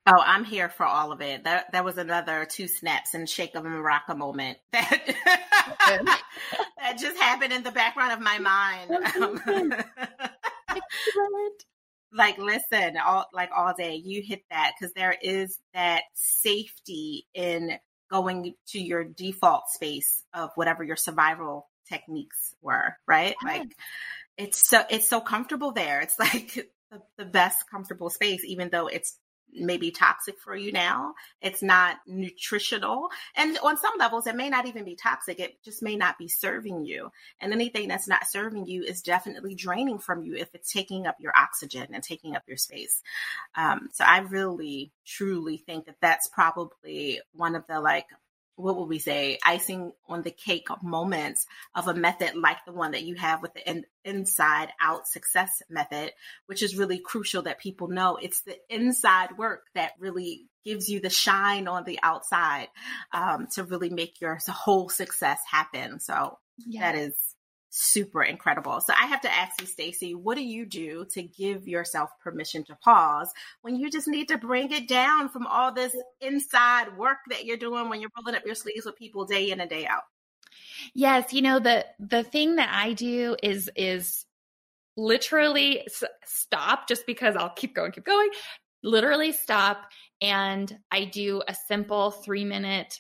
Oh, 0.06 0.22
I'm 0.26 0.44
here 0.44 0.68
for 0.68 0.86
all 0.86 1.14
of 1.14 1.22
it. 1.22 1.46
That 1.46 1.72
that 1.72 1.86
was 1.86 1.98
another 1.98 2.46
two 2.46 2.68
snaps 2.68 3.14
and 3.14 3.30
shake 3.30 3.56
of 3.56 3.66
a 3.66 3.70
maraca 3.70 4.18
moment 4.18 4.58
that 4.74 5.16
that 6.78 6.98
just 7.00 7.18
happened 7.18 7.54
in 7.54 7.64
the 7.64 7.72
background 7.72 8.12
of 8.12 8.20
my 8.20 8.38
mind. 8.40 8.92
like 12.14 12.38
listen, 12.38 12.98
all 12.98 13.28
like 13.34 13.50
all 13.56 13.74
day, 13.78 13.96
you 13.96 14.22
hit 14.22 14.44
that 14.52 14.74
because 14.78 14.94
there 14.94 15.16
is 15.22 15.58
that 15.74 16.04
safety 16.16 17.26
in 17.34 17.78
going 18.12 18.54
to 18.68 18.80
your 18.80 19.06
default 19.06 19.70
space 19.70 20.24
of 20.34 20.50
whatever 20.56 20.84
your 20.84 20.98
survival 20.98 21.70
techniques 21.88 22.56
were, 22.62 22.96
right? 23.08 23.36
Like 23.44 23.74
it's 24.38 24.68
so 24.68 24.84
it's 24.90 25.08
so 25.08 25.22
comfortable 25.22 25.72
there. 25.72 26.02
It's 26.02 26.18
like 26.20 26.68
the, 26.92 27.02
the 27.18 27.26
best 27.26 27.70
comfortable 27.70 28.10
space, 28.10 28.44
even 28.46 28.70
though 28.70 28.88
it's 28.88 29.18
maybe 29.56 29.92
toxic 29.92 30.40
for 30.40 30.56
you 30.56 30.72
now. 30.72 31.14
It's 31.42 31.62
not 31.62 31.98
nutritional. 32.08 33.10
And 33.36 33.58
on 33.60 33.78
some 33.78 33.94
levels, 33.98 34.28
it 34.28 34.36
may 34.36 34.50
not 34.50 34.66
even 34.66 34.84
be 34.84 34.96
toxic. 34.96 35.40
It 35.40 35.64
just 35.64 35.84
may 35.84 35.96
not 35.96 36.18
be 36.18 36.28
serving 36.28 36.86
you. 36.86 37.12
And 37.40 37.54
anything 37.54 37.88
that's 37.88 38.08
not 38.08 38.28
serving 38.28 38.66
you 38.66 38.84
is 38.84 39.02
definitely 39.02 39.56
draining 39.56 40.00
from 40.00 40.24
you 40.24 40.36
if 40.36 40.54
it's 40.54 40.72
taking 40.72 41.08
up 41.08 41.18
your 41.20 41.34
oxygen 41.38 41.88
and 41.94 42.04
taking 42.04 42.36
up 42.36 42.44
your 42.48 42.58
space. 42.58 43.02
Um, 43.56 43.90
so 43.92 44.04
I 44.06 44.20
really, 44.20 44.92
truly 45.06 45.58
think 45.58 45.86
that 45.86 45.98
that's 46.02 46.28
probably 46.30 47.22
one 47.34 47.56
of 47.56 47.66
the 47.68 47.80
like 47.80 48.08
what 48.56 48.78
would 48.78 48.90
we 48.90 49.00
say, 49.00 49.40
icing 49.44 49.92
on 50.08 50.22
the 50.22 50.32
cake 50.32 50.68
moments 50.82 51.46
of 51.76 51.88
a 51.88 51.94
method 51.94 52.36
like 52.36 52.58
the 52.66 52.72
one 52.72 52.92
that 52.92 53.04
you 53.04 53.16
have 53.16 53.42
with 53.42 53.54
the 53.54 53.70
in, 53.70 53.86
inside 54.06 54.70
out 54.82 55.08
success 55.08 55.62
method, 55.70 56.12
which 56.46 56.62
is 56.62 56.78
really 56.78 57.00
crucial 57.00 57.44
that 57.44 57.60
people 57.60 57.88
know 57.88 58.18
it's 58.22 58.42
the 58.42 58.58
inside 58.70 59.38
work 59.38 59.64
that 59.76 59.94
really 60.00 60.46
gives 60.64 60.88
you 60.88 61.00
the 61.00 61.10
shine 61.10 61.68
on 61.68 61.84
the 61.84 62.00
outside 62.04 62.68
um, 63.12 63.48
to 63.52 63.64
really 63.64 63.90
make 63.90 64.22
your 64.22 64.40
whole 64.48 64.88
success 64.90 65.40
happen. 65.50 66.00
So 66.00 66.38
that 66.80 66.96
is 66.96 67.14
super 67.76 68.22
incredible. 68.22 68.80
So 68.82 68.94
I 68.94 69.08
have 69.08 69.22
to 69.22 69.34
ask 69.34 69.60
you, 69.60 69.66
Stacy, 69.66 70.14
what 70.14 70.36
do 70.36 70.44
you 70.44 70.64
do 70.64 71.06
to 71.12 71.24
give 71.24 71.68
yourself 71.68 72.12
permission 72.24 72.64
to 72.66 72.76
pause 72.76 73.34
when 73.64 73.76
you 73.76 73.90
just 73.90 74.08
need 74.08 74.28
to 74.28 74.38
bring 74.38 74.72
it 74.72 74.88
down 74.88 75.28
from 75.28 75.48
all 75.48 75.74
this 75.74 75.96
inside 76.22 76.96
work 76.96 77.18
that 77.32 77.46
you're 77.46 77.58
doing 77.58 77.90
when 77.90 78.00
you're 78.00 78.12
rolling 78.16 78.36
up 78.36 78.46
your 78.46 78.54
sleeves 78.54 78.86
with 78.86 78.96
people 78.96 79.26
day 79.26 79.50
in 79.50 79.60
and 79.60 79.72
day 79.72 79.88
out? 79.88 80.04
Yes, 80.94 81.34
you 81.34 81.42
know 81.42 81.58
the 81.58 81.84
the 81.98 82.22
thing 82.22 82.58
that 82.58 82.70
I 82.72 82.94
do 82.94 83.36
is 83.42 83.72
is 83.76 84.26
literally 84.96 85.88
stop 86.26 86.88
just 86.88 87.08
because 87.08 87.36
I'll 87.36 87.50
keep 87.56 87.74
going, 87.74 87.92
keep 87.92 88.06
going. 88.06 88.30
Literally 88.84 89.32
stop 89.32 89.90
and 90.22 90.78
I 90.92 91.06
do 91.06 91.42
a 91.48 91.56
simple 91.56 92.12
3 92.12 92.46
minute 92.46 93.00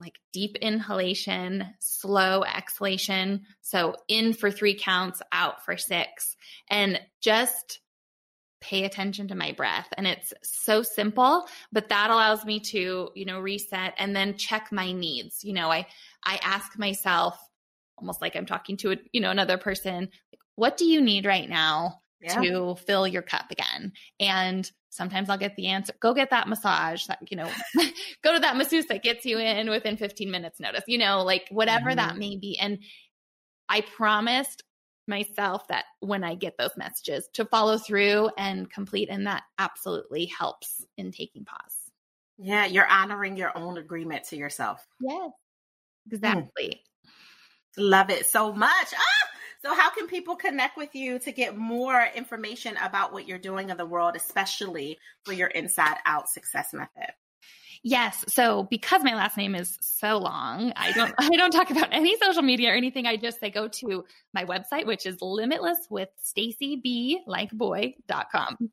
like 0.00 0.18
deep 0.32 0.56
inhalation, 0.56 1.66
slow 1.78 2.42
exhalation. 2.42 3.42
So 3.60 3.96
in 4.08 4.32
for 4.32 4.50
three 4.50 4.74
counts, 4.74 5.20
out 5.30 5.64
for 5.64 5.76
six, 5.76 6.36
and 6.70 7.00
just 7.20 7.80
pay 8.60 8.84
attention 8.84 9.28
to 9.28 9.34
my 9.34 9.52
breath. 9.52 9.88
And 9.96 10.06
it's 10.06 10.32
so 10.42 10.82
simple, 10.82 11.46
but 11.72 11.88
that 11.88 12.10
allows 12.10 12.44
me 12.44 12.60
to, 12.60 13.10
you 13.14 13.24
know, 13.24 13.40
reset 13.40 13.94
and 13.98 14.14
then 14.14 14.36
check 14.36 14.70
my 14.70 14.92
needs. 14.92 15.44
You 15.44 15.54
know, 15.54 15.70
I, 15.70 15.86
I 16.24 16.38
ask 16.42 16.78
myself 16.78 17.38
almost 17.96 18.20
like 18.20 18.36
I'm 18.36 18.46
talking 18.46 18.76
to 18.78 18.92
a, 18.92 18.96
you 19.12 19.20
know, 19.20 19.30
another 19.30 19.58
person, 19.58 20.08
what 20.56 20.76
do 20.76 20.84
you 20.84 21.00
need 21.00 21.26
right 21.26 21.48
now 21.48 22.00
yeah. 22.20 22.40
to 22.40 22.76
fill 22.86 23.06
your 23.06 23.22
cup 23.22 23.50
again? 23.50 23.92
And 24.18 24.70
sometimes 24.90 25.30
I'll 25.30 25.38
get 25.38 25.56
the 25.56 25.68
answer. 25.68 25.94
Go 26.00 26.12
get 26.12 26.30
that 26.30 26.48
massage 26.48 27.06
that, 27.06 27.18
you 27.30 27.36
know, 27.36 27.48
go 28.22 28.34
to 28.34 28.40
that 28.40 28.56
masseuse 28.56 28.86
that 28.86 29.02
gets 29.02 29.24
you 29.24 29.38
in 29.38 29.70
within 29.70 29.96
15 29.96 30.30
minutes 30.30 30.60
notice, 30.60 30.84
you 30.86 30.98
know, 30.98 31.22
like 31.22 31.46
whatever 31.50 31.90
mm-hmm. 31.90 31.96
that 31.96 32.16
may 32.16 32.36
be. 32.36 32.58
And 32.58 32.78
I 33.68 33.80
promised 33.80 34.64
myself 35.06 35.66
that 35.68 35.84
when 36.00 36.24
I 36.24 36.34
get 36.34 36.56
those 36.58 36.76
messages 36.76 37.28
to 37.34 37.44
follow 37.44 37.78
through 37.78 38.30
and 38.36 38.70
complete. 38.70 39.08
And 39.10 39.26
that 39.26 39.44
absolutely 39.58 40.26
helps 40.26 40.84
in 40.96 41.12
taking 41.12 41.44
pause. 41.44 41.76
Yeah, 42.38 42.64
you're 42.66 42.88
honoring 42.88 43.36
your 43.36 43.56
own 43.56 43.76
agreement 43.76 44.24
to 44.28 44.36
yourself. 44.36 44.86
Yes, 45.00 45.30
exactly. 46.10 46.82
Mm. 47.76 47.90
Love 47.90 48.10
it 48.10 48.26
so 48.26 48.52
much. 48.52 48.94
Ah! 48.94 49.19
So, 49.62 49.74
how 49.74 49.90
can 49.90 50.06
people 50.06 50.36
connect 50.36 50.76
with 50.76 50.94
you 50.94 51.18
to 51.18 51.32
get 51.32 51.56
more 51.56 52.06
information 52.14 52.76
about 52.82 53.12
what 53.12 53.28
you're 53.28 53.38
doing 53.38 53.70
in 53.70 53.76
the 53.76 53.84
world, 53.84 54.16
especially 54.16 54.98
for 55.24 55.32
your 55.32 55.48
inside 55.48 55.96
out 56.06 56.28
success 56.28 56.72
method? 56.72 57.12
Yes. 57.82 58.24
So 58.28 58.64
because 58.64 59.02
my 59.02 59.14
last 59.14 59.36
name 59.36 59.54
is 59.54 59.78
so 59.80 60.18
long, 60.18 60.72
I 60.76 60.92
don't 60.92 61.14
I 61.18 61.30
don't 61.30 61.50
talk 61.50 61.70
about 61.70 61.88
any 61.92 62.16
social 62.18 62.42
media 62.42 62.70
or 62.70 62.74
anything. 62.74 63.06
I 63.06 63.16
just 63.16 63.40
they 63.40 63.50
go 63.50 63.68
to 63.68 64.04
my 64.34 64.44
website, 64.44 64.86
which 64.86 65.06
is 65.06 65.20
limitless 65.20 65.78
with 65.90 66.08
Stacy 66.20 66.76
B 66.76 67.20
like 67.26 67.50
boy.com. 67.50 68.70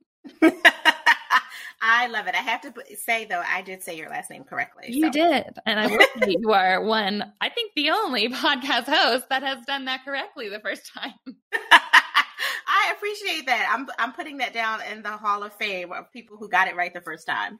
I 1.82 2.08
love 2.08 2.28
it. 2.28 2.36
I 2.36 2.40
have 2.40 2.62
to 2.62 2.74
say 2.98 3.26
though, 3.26 3.42
I 3.48 3.62
did 3.62 3.84
say 3.84 3.98
your 3.98 4.10
last 4.10 4.30
name 4.30 4.44
correctly. 4.44 4.86
You 4.90 5.06
so. 5.06 5.12
did, 5.12 5.46
and 5.66 5.80
I 5.80 5.88
will 5.96 6.00
say 6.24 6.36
you 6.40 6.52
are 6.52 6.84
one. 6.84 7.24
I 7.40 7.50
think 7.50 7.74
the 7.76 7.92
only 7.92 8.30
podcast 8.34 8.86
host 8.86 9.30
that 9.30 9.44
has 9.44 9.66
done 9.66 9.86
that 9.86 10.04
correctly 10.04 10.50
the 10.50 10.60
first 10.60 10.92
time. 10.94 11.13
I 12.70 12.94
appreciate 12.96 13.46
that. 13.48 13.70
I'm 13.72 13.88
I'm 14.00 14.13
putting 14.13 14.38
that 14.38 14.54
down 14.54 14.80
in 14.92 15.04
the 15.04 15.12
Hall 15.12 15.44
of 15.44 15.54
Fame 15.54 15.92
of 15.92 16.12
people 16.12 16.38
who 16.38 16.50
got 16.50 16.68
it 16.68 16.76
right 16.76 16.94
the 16.94 17.02
first 17.02 17.28
time. 17.28 17.60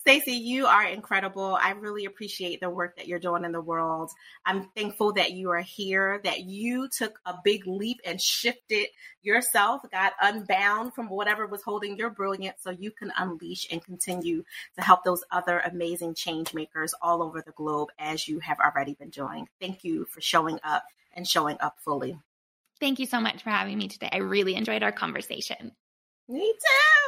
Stacy, 0.00 0.32
you 0.32 0.66
are 0.66 0.84
incredible. 0.86 1.58
I 1.60 1.70
really 1.72 2.04
appreciate 2.04 2.60
the 2.60 2.70
work 2.70 2.96
that 2.96 3.06
you're 3.06 3.18
doing 3.18 3.44
in 3.44 3.52
the 3.52 3.60
world. 3.60 4.10
I'm 4.44 4.68
thankful 4.76 5.12
that 5.14 5.32
you 5.32 5.50
are 5.50 5.60
here, 5.60 6.20
that 6.24 6.44
you 6.44 6.88
took 6.88 7.18
a 7.26 7.34
big 7.44 7.66
leap 7.66 8.00
and 8.04 8.20
shifted 8.20 8.86
yourself, 9.22 9.82
got 9.90 10.12
unbound 10.22 10.94
from 10.94 11.08
whatever 11.08 11.46
was 11.46 11.62
holding 11.62 11.96
your 11.96 12.10
brilliance 12.10 12.58
so 12.60 12.70
you 12.70 12.90
can 12.90 13.12
unleash 13.18 13.66
and 13.70 13.84
continue 13.84 14.44
to 14.76 14.82
help 14.82 15.04
those 15.04 15.24
other 15.30 15.60
amazing 15.60 16.14
change 16.14 16.54
makers 16.54 16.94
all 17.02 17.22
over 17.22 17.42
the 17.42 17.52
globe 17.52 17.88
as 17.98 18.28
you 18.28 18.38
have 18.40 18.58
already 18.60 18.94
been 18.94 19.10
doing. 19.10 19.48
Thank 19.60 19.84
you 19.84 20.06
for 20.06 20.20
showing 20.20 20.60
up 20.62 20.84
and 21.14 21.26
showing 21.26 21.56
up 21.60 21.76
fully. 21.80 22.18
Thank 22.78 22.98
you 22.98 23.06
so 23.06 23.20
much 23.20 23.42
for 23.42 23.50
having 23.50 23.78
me 23.78 23.88
today. 23.88 24.10
I 24.12 24.18
really 24.18 24.54
enjoyed 24.54 24.82
our 24.82 24.92
conversation. 24.92 25.72
Me 26.28 26.52
too. 26.52 27.05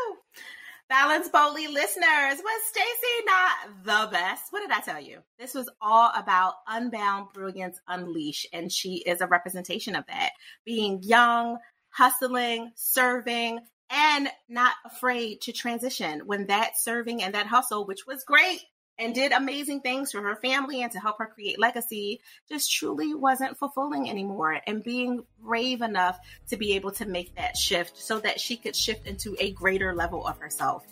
Balance 0.88 1.29
Boldly 1.29 1.66
listeners, 1.66 2.38
was 2.42 2.62
Stacy 2.70 3.24
not 3.27 3.85
the 3.85 4.11
best? 4.11 4.44
What 4.51 4.61
did 4.61 4.70
I 4.70 4.81
tell 4.81 5.01
you? 5.01 5.18
This 5.38 5.53
was 5.53 5.68
all 5.83 6.11
about 6.16 6.55
Unbound 6.66 7.29
Brilliance 7.35 7.79
Unleash, 7.88 8.46
and 8.55 8.72
she 8.72 8.96
is 8.96 9.20
a 9.20 9.27
representation 9.27 9.94
of 9.94 10.07
that. 10.07 10.31
Being 10.64 11.03
young, 11.03 11.59
hustling, 11.90 12.72
serving, 12.74 13.61
and 13.90 14.29
not 14.48 14.72
afraid 14.87 15.42
to 15.42 15.53
transition 15.53 16.22
when 16.24 16.46
that 16.46 16.79
serving 16.79 17.22
and 17.22 17.35
that 17.35 17.46
hustle, 17.46 17.85
which 17.85 18.07
was 18.07 18.24
great, 18.24 18.62
and 18.99 19.15
did 19.15 19.33
amazing 19.33 19.81
things 19.81 20.13
for 20.13 20.21
her 20.23 20.37
family 20.37 20.83
and 20.83 20.93
to 20.93 20.99
help 20.99 21.19
her 21.19 21.27
create 21.27 21.59
legacy 21.59 22.21
just 22.49 22.73
truly 22.73 23.15
wasn't 23.15 23.57
fulfilling 23.57 24.11
anymore. 24.11 24.61
And 24.67 24.83
being 24.83 25.25
brave 25.43 25.83
enough 25.83 26.19
to 26.49 26.57
be 26.57 26.75
able 26.75 26.91
to 26.93 27.07
make 27.07 27.35
that 27.37 27.57
shift 27.57 27.99
so 27.99 28.19
that 28.21 28.41
she 28.41 28.57
could 28.57 28.75
shift 28.75 29.07
into 29.07 29.37
a 29.39 29.53
greater 29.53 29.95
level 29.95 30.27
of 30.27 30.39
herself 30.39 30.85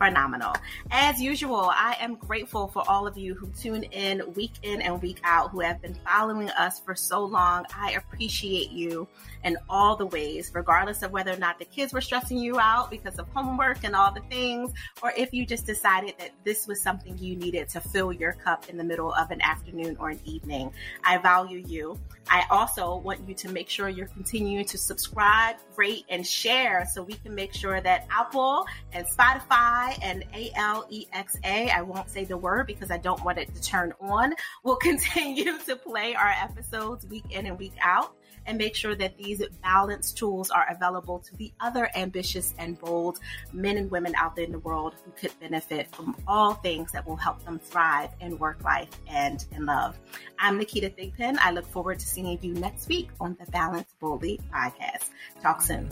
phenomenal. 0.00 0.54
As 0.90 1.20
usual, 1.20 1.70
I 1.70 1.94
am 2.00 2.14
grateful 2.14 2.68
for 2.68 2.82
all 2.88 3.06
of 3.06 3.18
you 3.18 3.34
who 3.34 3.48
tune 3.48 3.82
in 3.84 4.22
week 4.34 4.52
in 4.62 4.80
and 4.80 5.00
week 5.02 5.20
out, 5.24 5.50
who 5.50 5.60
have 5.60 5.82
been 5.82 5.94
following 6.06 6.48
us 6.50 6.80
for 6.80 6.94
so 6.94 7.22
long. 7.22 7.66
I 7.76 7.92
appreciate 7.92 8.70
you 8.70 9.06
in 9.44 9.58
all 9.68 9.96
the 9.96 10.06
ways, 10.06 10.50
regardless 10.54 11.02
of 11.02 11.12
whether 11.12 11.32
or 11.32 11.36
not 11.36 11.58
the 11.58 11.66
kids 11.66 11.92
were 11.92 12.00
stressing 12.00 12.38
you 12.38 12.58
out 12.58 12.90
because 12.90 13.18
of 13.18 13.28
homework 13.34 13.84
and 13.84 13.94
all 13.94 14.10
the 14.10 14.22
things, 14.22 14.72
or 15.02 15.12
if 15.16 15.34
you 15.34 15.44
just 15.44 15.66
decided 15.66 16.14
that 16.18 16.30
this 16.44 16.66
was 16.66 16.80
something 16.80 17.18
you 17.18 17.36
needed 17.36 17.68
to 17.68 17.80
fill 17.80 18.12
your 18.12 18.32
cup 18.32 18.68
in 18.70 18.78
the 18.78 18.84
middle 18.84 19.12
of 19.12 19.30
an 19.30 19.42
afternoon 19.42 19.96
or 20.00 20.08
an 20.10 20.20
evening. 20.24 20.72
I 21.04 21.18
value 21.18 21.62
you. 21.66 21.98
I 22.28 22.44
also 22.50 22.96
want 22.98 23.28
you 23.28 23.34
to 23.34 23.48
make 23.48 23.68
sure 23.68 23.88
you're 23.88 24.06
continuing 24.06 24.64
to 24.66 24.78
subscribe, 24.78 25.56
rate, 25.76 26.04
and 26.08 26.24
share 26.24 26.86
so 26.90 27.02
we 27.02 27.14
can 27.14 27.34
make 27.34 27.52
sure 27.52 27.80
that 27.80 28.06
Apple 28.10 28.66
and 28.92 29.04
Spotify 29.06 29.89
and 30.02 30.24
ALEXA, 30.32 31.70
I 31.70 31.82
won't 31.82 32.08
say 32.08 32.24
the 32.24 32.36
word 32.36 32.66
because 32.66 32.90
I 32.90 32.98
don't 32.98 33.22
want 33.24 33.38
it 33.38 33.54
to 33.54 33.62
turn 33.62 33.92
on, 34.00 34.34
will 34.62 34.76
continue 34.80 35.58
to 35.58 35.76
play 35.76 36.14
our 36.14 36.34
episodes 36.42 37.06
week 37.06 37.24
in 37.30 37.46
and 37.46 37.58
week 37.58 37.74
out 37.82 38.14
and 38.46 38.58
make 38.58 38.74
sure 38.74 38.94
that 38.94 39.16
these 39.16 39.42
balance 39.62 40.12
tools 40.12 40.50
are 40.50 40.66
available 40.70 41.18
to 41.18 41.36
the 41.36 41.52
other 41.60 41.90
ambitious 41.94 42.54
and 42.58 42.78
bold 42.78 43.18
men 43.52 43.76
and 43.76 43.90
women 43.90 44.14
out 44.16 44.34
there 44.34 44.44
in 44.44 44.52
the 44.52 44.58
world 44.60 44.94
who 45.04 45.10
could 45.12 45.38
benefit 45.40 45.94
from 45.94 46.16
all 46.26 46.54
things 46.54 46.92
that 46.92 47.06
will 47.06 47.16
help 47.16 47.44
them 47.44 47.58
thrive 47.58 48.10
in 48.20 48.38
work 48.38 48.62
life 48.64 48.90
and 49.06 49.44
in 49.52 49.66
love. 49.66 49.98
I'm 50.38 50.58
Naketa 50.58 50.94
Thigpen. 50.96 51.38
I 51.38 51.50
look 51.50 51.66
forward 51.66 51.98
to 51.98 52.06
seeing 52.06 52.38
you 52.42 52.54
next 52.54 52.88
week 52.88 53.10
on 53.20 53.36
the 53.38 53.50
Balance 53.50 53.94
Boldly 54.00 54.40
podcast. 54.52 55.10
Talk 55.42 55.62
soon. 55.62 55.88